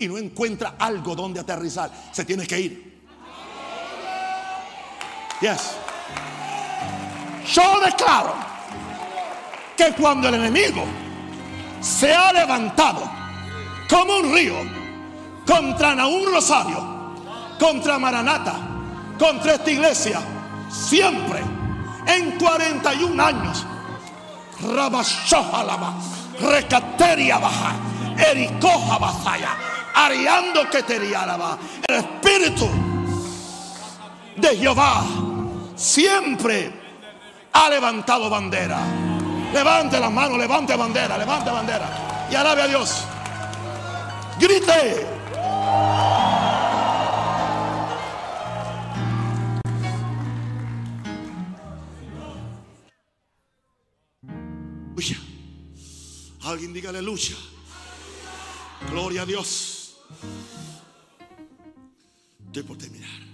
y 0.00 0.08
no 0.08 0.18
encuentra 0.18 0.74
algo 0.80 1.14
donde 1.14 1.38
aterrizar, 1.38 1.92
se 2.10 2.24
tiene 2.24 2.44
que 2.44 2.60
ir. 2.60 2.89
Yes. 5.40 5.76
Yo 7.52 7.80
declaro 7.80 8.34
que 9.76 9.92
cuando 9.92 10.28
el 10.28 10.34
enemigo 10.34 10.84
se 11.80 12.14
ha 12.14 12.32
levantado 12.32 13.10
como 13.88 14.18
un 14.18 14.34
río 14.34 14.54
contra 15.46 16.06
un 16.06 16.32
Rosario, 16.32 17.14
contra 17.58 17.98
Maranata, 17.98 18.54
contra 19.18 19.54
esta 19.54 19.70
iglesia, 19.70 20.20
siempre 20.70 21.40
en 22.06 22.38
41 22.38 23.22
años. 23.22 23.66
Rabashojalaba, 24.74 25.94
Recateria 26.38 27.38
baja, 27.38 27.72
Ericoja 28.30 28.98
basaya, 28.98 29.56
Ariando 29.94 30.68
que 30.68 30.78
El 31.88 31.94
Espíritu 31.96 32.68
de 34.36 34.56
Jehová 34.56 35.02
siempre 35.80 36.70
ha 37.52 37.68
levantado 37.70 38.28
bandera. 38.28 38.80
Levante 39.52 39.98
las 39.98 40.12
manos, 40.12 40.38
levante 40.38 40.76
bandera, 40.76 41.16
levante 41.16 41.50
bandera. 41.50 42.28
Y 42.30 42.34
alabe 42.34 42.62
a 42.62 42.66
Dios. 42.68 43.04
Grite. 44.38 45.06
Alguien 56.42 56.72
diga 56.72 56.90
aleluya. 56.90 57.36
Gloria 58.90 59.22
a 59.22 59.26
Dios. 59.26 59.98
Estoy 62.44 62.64
por 62.64 62.76
terminar. 62.76 63.29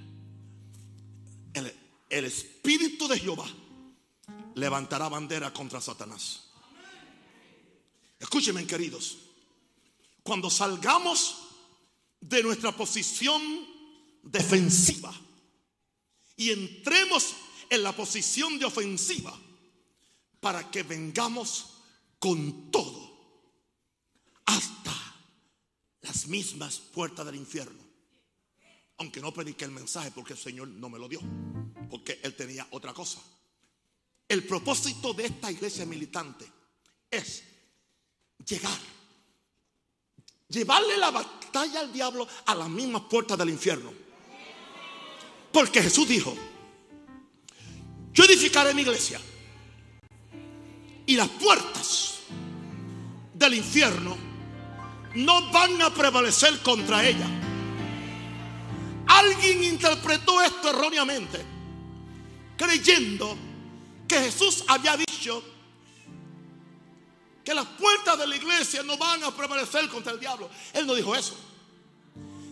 El, 2.08 2.24
Espíritu 2.24 3.08
de 3.08 3.18
Jehová 3.18 3.48
levantará 4.54 5.08
bandera 5.08 5.52
contra 5.52 5.80
Satanás. 5.80 6.50
Escúchenme, 8.18 8.66
queridos. 8.66 9.18
Cuando 10.22 10.50
salgamos 10.50 11.46
de 12.20 12.42
nuestra 12.42 12.72
posición 12.72 13.42
defensiva 14.22 15.14
y 16.36 16.50
entremos 16.50 17.34
en 17.70 17.82
la 17.82 17.94
posición 17.94 18.58
de 18.58 18.64
ofensiva 18.64 19.38
para 20.40 20.70
que 20.70 20.82
vengamos 20.82 21.74
con 22.18 22.70
todo 22.70 23.06
hasta 24.46 24.94
las 26.02 26.26
mismas 26.26 26.78
puertas 26.78 27.26
del 27.26 27.36
infierno. 27.36 27.85
Aunque 28.98 29.20
no 29.20 29.32
prediqué 29.32 29.64
el 29.64 29.70
mensaje 29.70 30.10
porque 30.10 30.32
el 30.32 30.38
Señor 30.38 30.68
no 30.68 30.88
me 30.88 30.98
lo 30.98 31.08
dio, 31.08 31.20
porque 31.90 32.20
Él 32.22 32.34
tenía 32.34 32.66
otra 32.70 32.94
cosa. 32.94 33.20
El 34.28 34.44
propósito 34.44 35.12
de 35.12 35.26
esta 35.26 35.50
iglesia 35.50 35.84
militante 35.84 36.50
es 37.10 37.44
llegar, 38.44 38.78
llevarle 40.48 40.96
la 40.96 41.10
batalla 41.10 41.80
al 41.80 41.92
diablo 41.92 42.26
a 42.46 42.54
las 42.54 42.68
mismas 42.68 43.02
puertas 43.02 43.38
del 43.38 43.50
infierno. 43.50 43.92
Porque 45.52 45.82
Jesús 45.82 46.08
dijo, 46.08 46.34
yo 48.12 48.24
edificaré 48.24 48.74
mi 48.74 48.82
iglesia 48.82 49.20
y 51.06 51.16
las 51.16 51.28
puertas 51.28 52.20
del 53.32 53.54
infierno 53.54 54.16
no 55.14 55.50
van 55.52 55.80
a 55.82 55.94
prevalecer 55.94 56.60
contra 56.62 57.06
ella. 57.06 57.45
Alguien 59.16 59.64
interpretó 59.64 60.42
esto 60.42 60.68
erróneamente, 60.68 61.42
creyendo 62.56 63.34
que 64.06 64.20
Jesús 64.20 64.62
había 64.68 64.94
dicho 64.94 65.42
que 67.42 67.54
las 67.54 67.64
puertas 67.64 68.18
de 68.18 68.26
la 68.26 68.36
iglesia 68.36 68.82
no 68.82 68.98
van 68.98 69.24
a 69.24 69.34
prevalecer 69.34 69.88
contra 69.88 70.12
el 70.12 70.20
diablo. 70.20 70.50
Él 70.74 70.86
no 70.86 70.94
dijo 70.94 71.16
eso. 71.16 71.34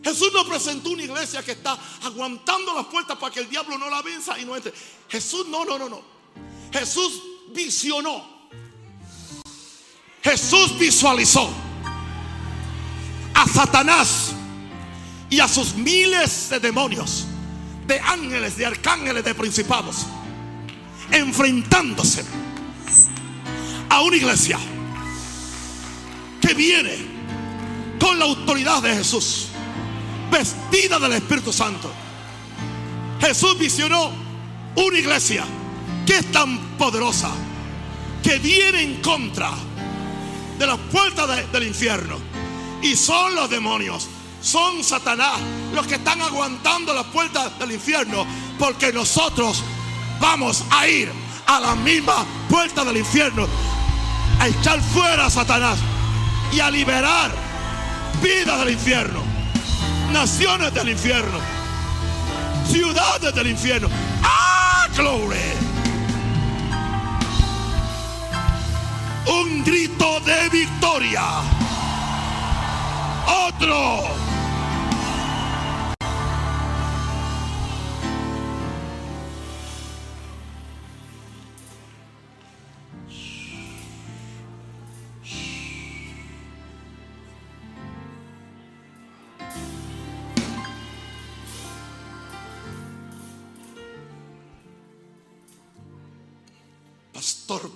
Jesús 0.03 0.31
no 0.33 0.47
presentó 0.47 0.91
una 0.91 1.03
iglesia 1.03 1.43
que 1.43 1.53
está 1.53 1.79
aguantando 2.03 2.75
las 2.75 2.87
puertas 2.87 3.19
para 3.19 3.33
que 3.33 3.41
el 3.41 3.51
diablo 3.51 3.77
no 3.77 3.91
la 3.91 4.01
venza 4.01 4.39
y 4.39 4.47
no 4.47 4.57
entre. 4.57 4.73
Jesús 5.09 5.47
no, 5.49 5.67
no, 5.67 5.79
no, 5.79 5.89
no. 5.91 6.03
Jesús 6.73 7.23
visionó. 7.53 8.49
Jesús 10.23 10.79
visualizó 10.79 11.51
a 13.35 13.47
Satanás 13.49 14.24
y 15.35 15.41
a 15.41 15.49
sus 15.49 15.75
miles 15.75 16.49
de 16.49 16.61
demonios, 16.61 17.27
de 17.89 17.99
ángeles, 17.99 18.57
de 18.57 18.67
arcángeles, 18.67 19.25
de 19.25 19.35
principados, 19.35 20.07
enfrentándose 21.11 22.25
a 23.89 24.01
una 24.03 24.15
iglesia 24.15 24.61
que 26.41 26.55
viene 26.55 26.95
con 27.99 28.17
la 28.17 28.27
autoridad 28.27 28.81
de 28.81 28.95
Jesús 28.95 29.49
vestida 30.31 31.01
del 31.01 31.15
Espíritu 31.15 31.53
Santo. 31.53 31.91
Jesús 33.21 33.59
visionó 33.59 34.13
una 34.77 34.99
iglesia 34.99 35.45
que 36.07 36.19
es 36.19 36.31
tan 36.31 36.77
poderosa 36.79 37.33
que 38.23 38.39
viene 38.39 38.83
en 38.83 39.03
contra 39.03 39.51
de 40.61 40.65
las 40.65 40.79
puertas 40.79 41.51
del 41.51 41.67
infierno. 41.67 42.19
Y 42.83 42.95
son 42.95 43.35
los 43.35 43.51
demonios, 43.51 44.09
son 44.45 44.85
Satanás 44.85 45.41
los 45.75 45.87
que 45.87 45.97
están 45.97 46.21
aguantando 46.21 46.93
las 46.95 47.07
puertas 47.07 47.59
del 47.59 47.73
infierno 47.73 48.27
porque 48.59 48.93
nosotros 48.93 49.63
vamos 50.21 50.65
a 50.71 50.87
ir 50.87 51.11
a 51.47 51.59
la 51.61 51.75
misma 51.75 52.25
puerta 52.49 52.85
del 52.85 52.99
infierno 52.99 53.47
a 54.39 54.49
echar 54.49 54.81
fuera 54.81 55.27
a 55.27 55.31
Satanás 55.31 55.79
y 56.53 56.61
a 56.61 56.71
liberar 56.71 57.33
vida 58.23 58.59
del 58.59 58.75
infierno 58.75 59.35
naciones 60.15 60.73
del 60.73 60.91
infierno, 60.91 61.39
ciudades 62.71 63.35
del 63.35 63.49
infierno. 63.49 63.89
¡Ah, 64.23 64.87
gloria! 64.97 65.41
Un 69.27 69.65
grito 69.65 70.21
de 70.21 70.49
victoria. 70.51 71.23
Otro. 73.49 74.34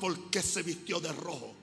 Por 0.08 0.30
qué 0.30 0.40
se 0.40 0.62
vistió 0.62 1.00
de 1.00 1.12
rojo. 1.12 1.54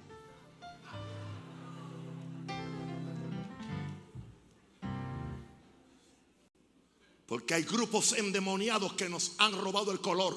Porque 7.25 7.55
hay 7.55 7.63
grupos 7.63 8.13
endemoniados 8.13 8.93
que 8.93 9.09
nos 9.09 9.31
han 9.39 9.59
robado 9.59 9.91
el 9.91 9.99
color. 9.99 10.35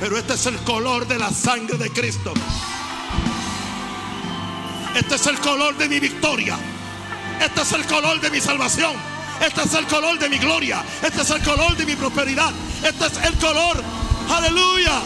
Pero 0.00 0.18
este 0.18 0.34
es 0.34 0.46
el 0.46 0.56
color 0.64 1.06
de 1.06 1.18
la 1.20 1.30
sangre 1.30 1.78
de 1.78 1.88
Cristo. 1.90 2.34
Este 4.96 5.14
es 5.14 5.26
el 5.28 5.38
color 5.38 5.76
de 5.76 5.88
mi 5.88 6.00
victoria. 6.00 6.58
Este 7.40 7.62
es 7.62 7.72
el 7.72 7.86
color 7.86 8.20
de 8.20 8.30
mi 8.30 8.40
salvación. 8.40 9.13
Este 9.40 9.62
es 9.62 9.74
el 9.74 9.86
color 9.86 10.18
de 10.18 10.28
mi 10.28 10.38
gloria. 10.38 10.84
Este 11.02 11.22
es 11.22 11.30
el 11.30 11.42
color 11.42 11.76
de 11.76 11.86
mi 11.86 11.96
prosperidad. 11.96 12.52
Este 12.82 13.06
es 13.06 13.16
el 13.24 13.34
color, 13.38 13.82
aleluya, 14.30 15.00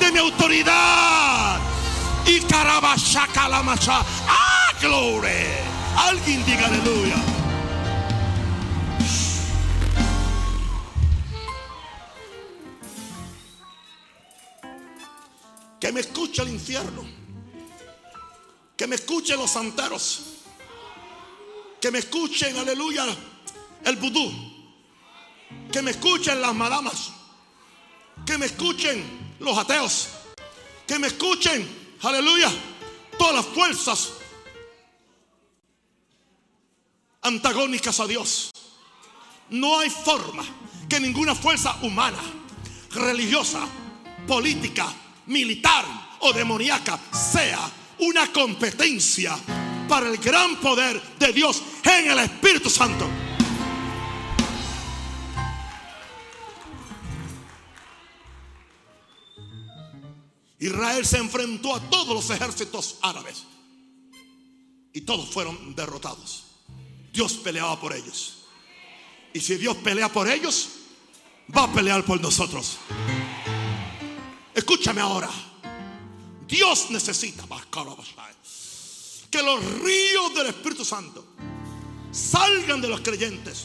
de 0.00 0.12
mi 0.12 0.18
autoridad. 0.18 1.60
Y 2.26 2.40
carabashaca 2.40 3.48
la 3.48 3.62
macha. 3.62 4.00
¡Ah, 4.28 4.72
gloria! 4.80 5.32
Alguien 5.96 6.44
diga 6.44 6.66
aleluya. 6.66 7.16
Que 15.80 15.90
me 15.90 16.00
escuche 16.00 16.42
el 16.42 16.48
infierno. 16.48 17.04
Que 18.76 18.86
me 18.86 18.94
escuchen 18.94 19.36
los 19.36 19.50
santeros. 19.50 20.20
Que 21.80 21.90
me 21.90 21.98
escuchen, 21.98 22.56
aleluya, 22.56 23.04
el 23.84 23.96
vudú. 23.96 24.32
Que 25.70 25.82
me 25.82 25.90
escuchen 25.90 26.40
las 26.40 26.54
madamas. 26.54 27.10
Que 28.26 28.38
me 28.38 28.46
escuchen 28.46 29.34
los 29.40 29.56
ateos. 29.56 30.08
Que 30.86 30.98
me 30.98 31.06
escuchen, 31.06 31.96
aleluya, 32.02 32.50
todas 33.18 33.34
las 33.34 33.46
fuerzas 33.46 34.12
antagónicas 37.22 38.00
a 38.00 38.06
Dios. 38.06 38.50
No 39.50 39.78
hay 39.78 39.90
forma 39.90 40.44
que 40.88 41.00
ninguna 41.00 41.34
fuerza 41.34 41.76
humana, 41.82 42.18
religiosa, 42.90 43.66
política, 44.26 44.92
militar 45.26 45.84
o 46.20 46.32
demoníaca 46.32 46.98
sea 47.12 47.70
una 47.98 48.32
competencia 48.32 49.36
para 49.88 50.08
el 50.08 50.18
gran 50.18 50.56
poder 50.56 51.00
de 51.18 51.32
Dios 51.32 51.62
en 51.84 52.10
el 52.10 52.18
Espíritu 52.18 52.70
Santo. 52.70 53.06
Israel 60.62 61.04
se 61.04 61.18
enfrentó 61.18 61.74
a 61.74 61.80
todos 61.90 62.14
los 62.14 62.30
ejércitos 62.30 62.98
árabes 63.02 63.42
y 64.92 65.00
todos 65.00 65.28
fueron 65.28 65.74
derrotados. 65.74 66.44
Dios 67.12 67.32
peleaba 67.34 67.80
por 67.80 67.92
ellos. 67.92 68.44
Y 69.32 69.40
si 69.40 69.56
Dios 69.56 69.76
pelea 69.78 70.08
por 70.08 70.28
ellos, 70.28 70.68
va 71.54 71.64
a 71.64 71.72
pelear 71.72 72.04
por 72.04 72.20
nosotros. 72.20 72.78
Escúchame 74.54 75.00
ahora. 75.00 75.28
Dios 76.46 76.90
necesita 76.90 77.44
que 79.30 79.42
los 79.42 79.64
ríos 79.80 80.32
del 80.32 80.46
Espíritu 80.46 80.84
Santo 80.84 81.26
salgan 82.12 82.80
de 82.80 82.86
los 82.86 83.00
creyentes 83.00 83.64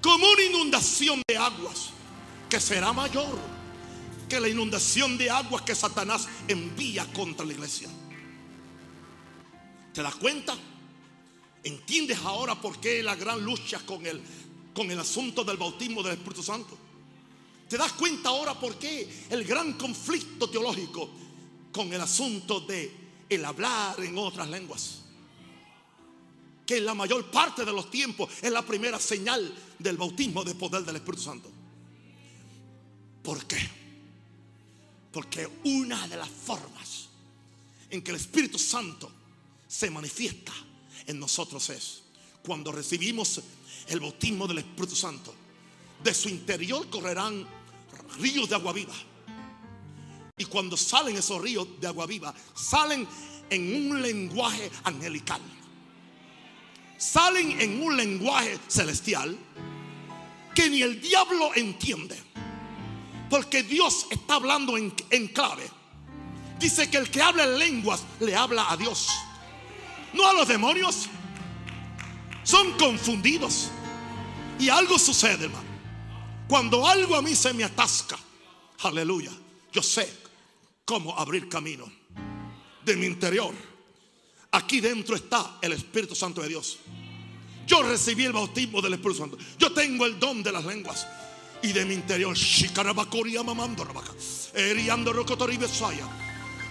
como 0.00 0.30
una 0.30 0.42
inundación 0.44 1.22
de 1.26 1.36
aguas 1.36 1.90
que 2.48 2.60
será 2.60 2.92
mayor 2.92 3.57
que 4.28 4.40
la 4.40 4.48
inundación 4.48 5.16
de 5.16 5.30
aguas 5.30 5.62
que 5.62 5.74
Satanás 5.74 6.28
envía 6.46 7.06
contra 7.12 7.46
la 7.46 7.52
iglesia. 7.52 7.88
¿Te 9.92 10.02
das 10.02 10.14
cuenta? 10.16 10.56
¿Entiendes 11.64 12.18
ahora 12.18 12.60
por 12.60 12.78
qué 12.78 13.02
la 13.02 13.16
gran 13.16 13.42
lucha 13.42 13.80
con 13.80 14.06
el, 14.06 14.20
con 14.74 14.90
el 14.90 15.00
asunto 15.00 15.42
del 15.44 15.56
bautismo 15.56 16.02
del 16.02 16.12
Espíritu 16.12 16.42
Santo? 16.42 16.76
¿Te 17.68 17.76
das 17.76 17.92
cuenta 17.92 18.28
ahora 18.28 18.58
por 18.58 18.78
qué 18.78 19.26
el 19.30 19.44
gran 19.44 19.74
conflicto 19.74 20.48
teológico 20.48 21.10
con 21.72 21.92
el 21.92 22.00
asunto 22.00 22.60
de 22.60 22.90
el 23.28 23.44
hablar 23.44 23.98
en 24.00 24.16
otras 24.18 24.48
lenguas? 24.48 25.02
Que 26.64 26.78
en 26.78 26.86
la 26.86 26.94
mayor 26.94 27.30
parte 27.30 27.64
de 27.64 27.72
los 27.72 27.90
tiempos 27.90 28.30
es 28.42 28.52
la 28.52 28.64
primera 28.64 28.98
señal 28.98 29.54
del 29.78 29.96
bautismo 29.96 30.44
de 30.44 30.54
poder 30.54 30.84
del 30.84 30.96
Espíritu 30.96 31.22
Santo. 31.22 31.50
¿Por 33.22 33.44
qué? 33.46 33.87
Porque 35.12 35.48
una 35.64 36.06
de 36.08 36.16
las 36.16 36.28
formas 36.28 37.08
en 37.90 38.02
que 38.02 38.10
el 38.10 38.16
Espíritu 38.16 38.58
Santo 38.58 39.10
se 39.66 39.90
manifiesta 39.90 40.52
en 41.06 41.18
nosotros 41.18 41.68
es 41.70 42.02
cuando 42.42 42.72
recibimos 42.72 43.40
el 43.88 44.00
bautismo 44.00 44.46
del 44.46 44.58
Espíritu 44.58 44.96
Santo. 44.96 45.34
De 46.02 46.14
su 46.14 46.28
interior 46.28 46.88
correrán 46.88 47.46
ríos 48.18 48.48
de 48.48 48.54
agua 48.54 48.72
viva. 48.72 48.94
Y 50.36 50.44
cuando 50.44 50.76
salen 50.76 51.16
esos 51.16 51.40
ríos 51.40 51.66
de 51.80 51.86
agua 51.86 52.06
viva, 52.06 52.34
salen 52.54 53.06
en 53.50 53.90
un 53.90 54.00
lenguaje 54.00 54.70
angelical. 54.84 55.40
Salen 56.96 57.60
en 57.60 57.82
un 57.82 57.96
lenguaje 57.96 58.58
celestial 58.68 59.36
que 60.54 60.70
ni 60.70 60.82
el 60.82 61.00
diablo 61.00 61.54
entiende. 61.54 62.16
Porque 63.28 63.62
Dios 63.62 64.06
está 64.10 64.34
hablando 64.34 64.76
en, 64.76 64.92
en 65.10 65.28
clave. 65.28 65.68
Dice 66.58 66.90
que 66.90 66.96
el 66.96 67.10
que 67.10 67.22
habla 67.22 67.44
en 67.44 67.58
lenguas 67.58 68.02
le 68.20 68.34
habla 68.34 68.70
a 68.70 68.76
Dios. 68.76 69.08
No 70.12 70.26
a 70.26 70.32
los 70.32 70.48
demonios. 70.48 71.06
Son 72.42 72.72
confundidos. 72.72 73.68
Y 74.58 74.68
algo 74.68 74.98
sucede, 74.98 75.44
hermano. 75.44 75.68
Cuando 76.48 76.86
algo 76.86 77.14
a 77.14 77.22
mí 77.22 77.34
se 77.34 77.52
me 77.52 77.62
atasca, 77.62 78.18
aleluya, 78.82 79.30
yo 79.70 79.82
sé 79.82 80.10
cómo 80.86 81.16
abrir 81.16 81.48
camino 81.48 81.84
de 82.84 82.96
mi 82.96 83.06
interior. 83.06 83.54
Aquí 84.52 84.80
dentro 84.80 85.14
está 85.14 85.58
el 85.60 85.72
Espíritu 85.72 86.14
Santo 86.14 86.40
de 86.40 86.48
Dios. 86.48 86.78
Yo 87.66 87.82
recibí 87.82 88.24
el 88.24 88.32
bautismo 88.32 88.80
del 88.80 88.94
Espíritu 88.94 89.18
Santo. 89.18 89.38
Yo 89.58 89.72
tengo 89.74 90.06
el 90.06 90.18
don 90.18 90.42
de 90.42 90.50
las 90.50 90.64
lenguas. 90.64 91.06
Y 91.62 91.72
de 91.72 91.84
mi 91.84 91.94
interior, 91.94 92.36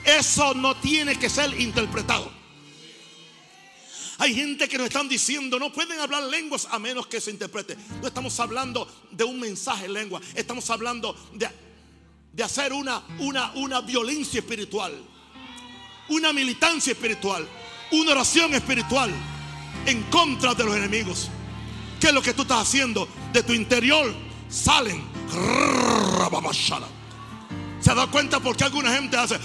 eso 0.05 0.53
no 0.53 0.75
tiene 0.77 1.19
que 1.19 1.29
ser 1.29 1.59
interpretado. 1.59 2.31
Hay 4.19 4.33
gente 4.33 4.67
que 4.67 4.77
nos 4.77 4.87
están 4.87 5.07
diciendo, 5.07 5.59
no 5.59 5.71
pueden 5.71 5.99
hablar 5.99 6.23
lenguas 6.23 6.67
a 6.71 6.79
menos 6.79 7.07
que 7.07 7.21
se 7.21 7.29
interprete. 7.29 7.77
No 8.01 8.07
estamos 8.07 8.39
hablando 8.39 8.87
de 9.11 9.23
un 9.23 9.39
mensaje 9.39 9.85
en 9.85 9.93
lengua, 9.93 10.21
estamos 10.33 10.69
hablando 10.69 11.15
de, 11.33 11.47
de 12.33 12.43
hacer 12.43 12.73
una, 12.73 13.03
una, 13.19 13.51
una 13.51 13.81
violencia 13.81 14.39
espiritual, 14.39 14.93
una 16.09 16.33
militancia 16.33 16.93
espiritual, 16.93 17.47
una 17.91 18.11
oración 18.11 18.55
espiritual 18.55 19.11
en 19.85 20.01
contra 20.03 20.55
de 20.55 20.63
los 20.63 20.75
enemigos. 20.75 21.29
¿Qué 21.99 22.07
es 22.07 22.13
lo 22.13 22.21
que 22.21 22.33
tú 22.33 22.43
estás 22.43 22.67
haciendo? 22.67 23.07
De 23.33 23.43
tu 23.43 23.53
interior 23.53 24.26
salen. 24.49 25.03
¿Se 27.79 27.95
dado 27.95 28.11
cuenta 28.11 28.39
por 28.39 28.57
qué 28.57 28.65
alguna 28.65 28.91
gente 28.91 29.17
hace? 29.17 29.39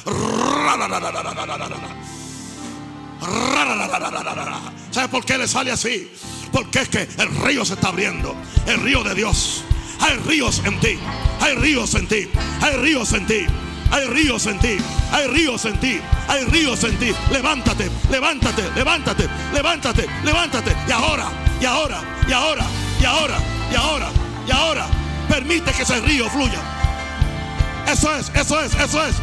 ¿Sabe 4.90 5.09
por 5.09 5.24
qué 5.24 5.38
le 5.38 5.46
sale 5.46 5.70
así? 5.70 6.11
Porque 6.50 6.80
es 6.80 6.88
que 6.88 7.09
el 7.18 7.36
río 7.42 7.64
se 7.64 7.74
está 7.74 7.88
abriendo. 7.88 8.34
El 8.66 8.80
río 8.80 9.03
de 9.05 9.14
Dios. 9.14 9.64
Hay 10.00 10.16
ríos 10.18 10.61
en 10.64 10.80
ti. 10.80 10.98
Hay 11.40 11.55
ríos 11.55 11.94
en 11.94 12.09
ti. 12.09 12.28
Hay 12.61 12.76
ríos 12.76 13.12
en 13.12 13.26
ti. 13.26 13.46
Hay 13.90 14.07
ríos 14.07 14.46
en 14.46 14.59
ti. 14.59 14.76
Hay 15.12 15.26
ríos 15.28 15.64
en 15.64 15.78
ti. 15.78 16.00
Hay 16.28 16.44
ríos 16.46 16.82
en 16.84 16.98
ti. 16.98 17.12
Levántate, 17.30 17.90
levántate, 18.11 18.70
levántate, 18.74 19.28
levántate, 19.53 20.07
levántate. 20.24 20.76
Y 20.88 20.90
ahora, 20.90 21.28
y 21.61 21.64
ahora, 21.64 22.03
y 22.28 22.32
ahora, 22.32 22.66
y 23.00 23.05
ahora, 23.05 23.38
y 23.70 23.74
ahora, 23.74 24.09
y 24.47 24.51
ahora. 24.51 24.86
Permite 25.28 25.72
que 25.72 25.82
ese 25.82 26.01
río 26.01 26.28
fluya. 26.28 26.61
Eso 27.86 28.14
es, 28.14 28.30
eso 28.34 28.61
es, 28.61 28.74
eso 28.74 29.07
es, 29.07 29.16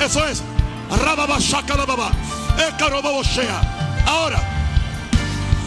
eso 0.00 0.26
es. 0.26 0.42
Ahora, 4.06 4.40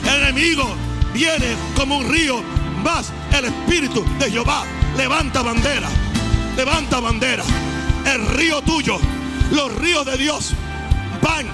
el 0.03 0.21
enemigo 0.21 0.75
viene 1.13 1.55
como 1.75 1.97
un 1.97 2.09
río, 2.09 2.41
más 2.83 3.11
el 3.37 3.45
Espíritu 3.45 4.05
de 4.19 4.29
Jehová 4.29 4.63
levanta 4.97 5.41
bandera, 5.41 5.89
levanta 6.55 6.99
bandera. 6.99 7.43
El 8.05 8.27
río 8.27 8.61
tuyo, 8.61 8.99
los 9.51 9.73
ríos 9.75 10.05
de 10.05 10.17
Dios 10.17 10.53
van, 11.21 11.47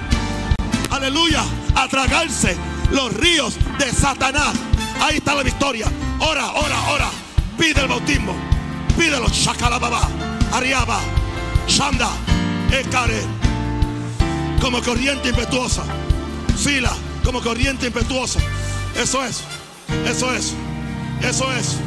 aleluya, 0.90 1.44
a 1.76 1.88
tragarse 1.88 2.58
los 2.92 3.14
ríos 3.14 3.58
de 3.78 3.92
Satanás. 3.92 4.54
Ahí 5.00 5.18
está 5.18 5.34
la 5.36 5.44
victoria. 5.44 5.88
Ora, 6.20 6.52
ora, 6.52 6.82
ora. 6.92 7.21
Pide 7.62 7.80
el 7.80 7.88
bautismo. 7.88 8.36
Pídelo. 8.98 9.28
Shakalababa. 9.30 10.10
Ariaba. 10.52 11.00
Shanda. 11.68 12.10
Ekare 12.72 13.22
como 14.60 14.82
corriente 14.82 15.30
impetuosa. 15.30 15.84
Fila 16.58 16.92
como 17.24 17.40
corriente 17.40 17.86
impetuosa. 17.86 18.40
Eso 18.96 19.24
es, 19.24 19.44
eso 20.08 20.34
es, 20.34 20.54
eso 21.22 21.54
es. 21.54 21.78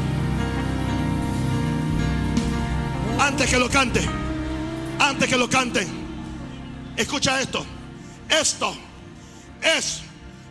Antes 3.19 3.51
que 3.51 3.59
lo 3.59 3.69
cante, 3.69 4.01
antes 5.01 5.29
que 5.29 5.37
lo 5.37 5.51
cante, 5.51 5.87
escucha 6.97 7.41
esto. 7.41 7.67
Esto 8.29 8.77
es 9.61 10.03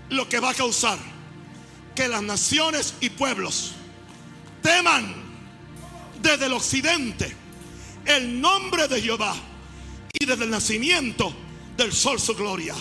lo 0.10 0.28
que 0.28 0.42
va 0.42 0.50
a 0.50 0.54
causar 0.54 0.98
que 1.96 2.10
las 2.10 2.24
naciones 2.24 2.96
y 3.00 3.10
pueblos 3.10 3.76
teman 4.64 5.14
desde 6.22 6.48
el 6.48 6.54
occidente 6.54 7.36
el 8.06 8.42
nombre 8.42 8.88
de 8.88 9.02
Jehová 9.02 9.36
y 10.12 10.26
desde 10.26 10.46
el 10.46 10.50
nacimiento 10.50 11.34
del 11.78 11.94
sol 11.94 12.20
su 12.20 12.34
gloria. 12.34 12.74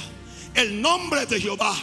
El 0.55 0.81
nombre 0.81 1.27
de 1.27 1.41
Jehová 1.41 1.75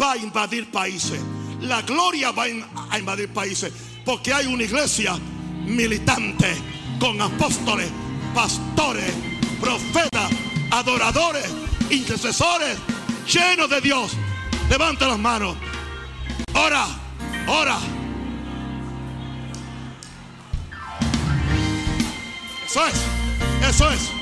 va 0.00 0.12
a 0.12 0.16
invadir 0.16 0.70
países. 0.70 1.20
La 1.60 1.82
gloria 1.82 2.30
va 2.32 2.44
a 2.44 2.98
invadir 2.98 3.28
países. 3.28 3.72
Porque 4.04 4.32
hay 4.32 4.46
una 4.46 4.62
iglesia 4.62 5.18
militante 5.64 6.56
con 6.98 7.20
apóstoles, 7.20 7.90
pastores, 8.34 9.12
profetas, 9.60 10.30
adoradores, 10.70 11.48
intercesores, 11.90 12.76
llenos 13.26 13.68
de 13.68 13.80
Dios. 13.80 14.12
Levanta 14.70 15.06
las 15.06 15.18
manos. 15.18 15.56
Ora, 16.54 16.86
ora. 17.48 17.99
Só 22.72 22.86
isso. 22.88 23.04
É 23.68 23.72
só 23.72 23.92
isso. 23.92 24.14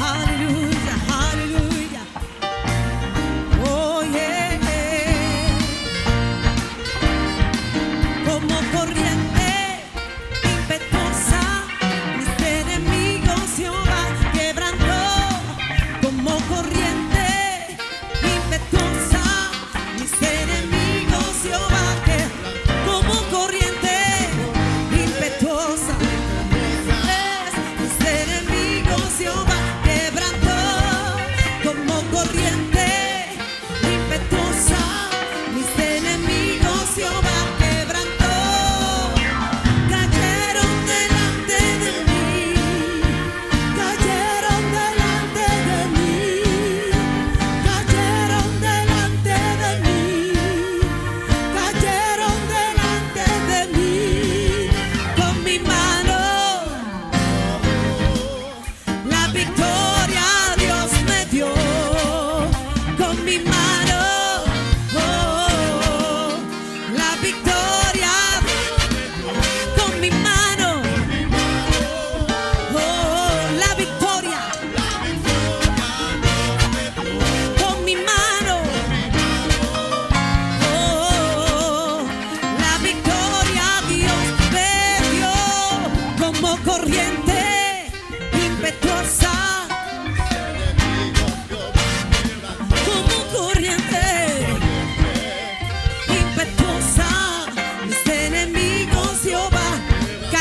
Hallelujah, 0.00 0.96
hallelujah. 1.08 1.73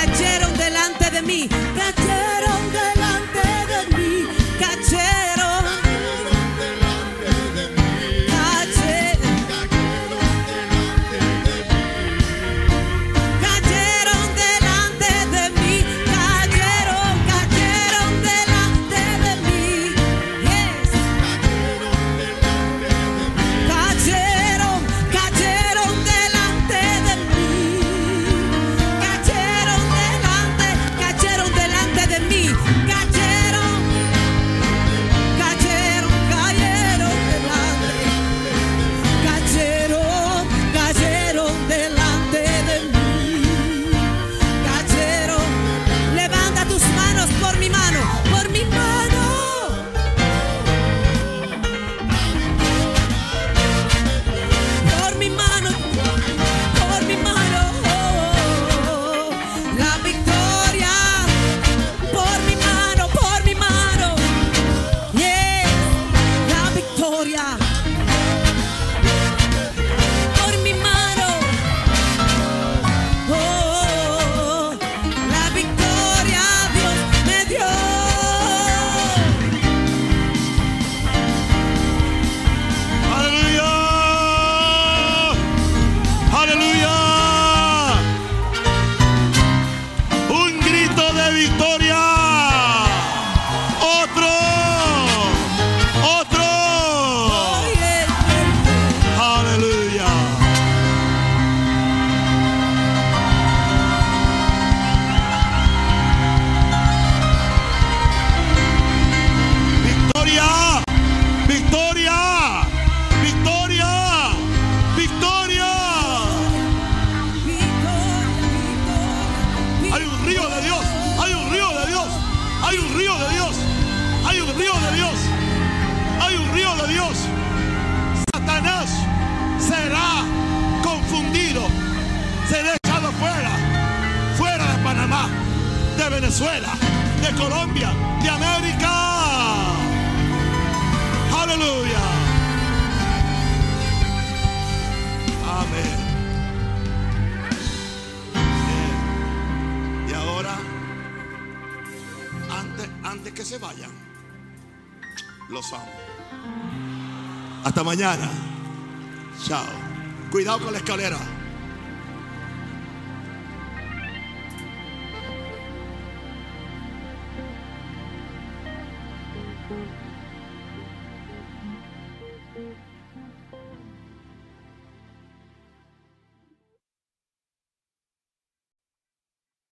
cayeron 0.06 0.58
delante 0.58 1.10
de 1.12 1.22
mí. 1.22 1.49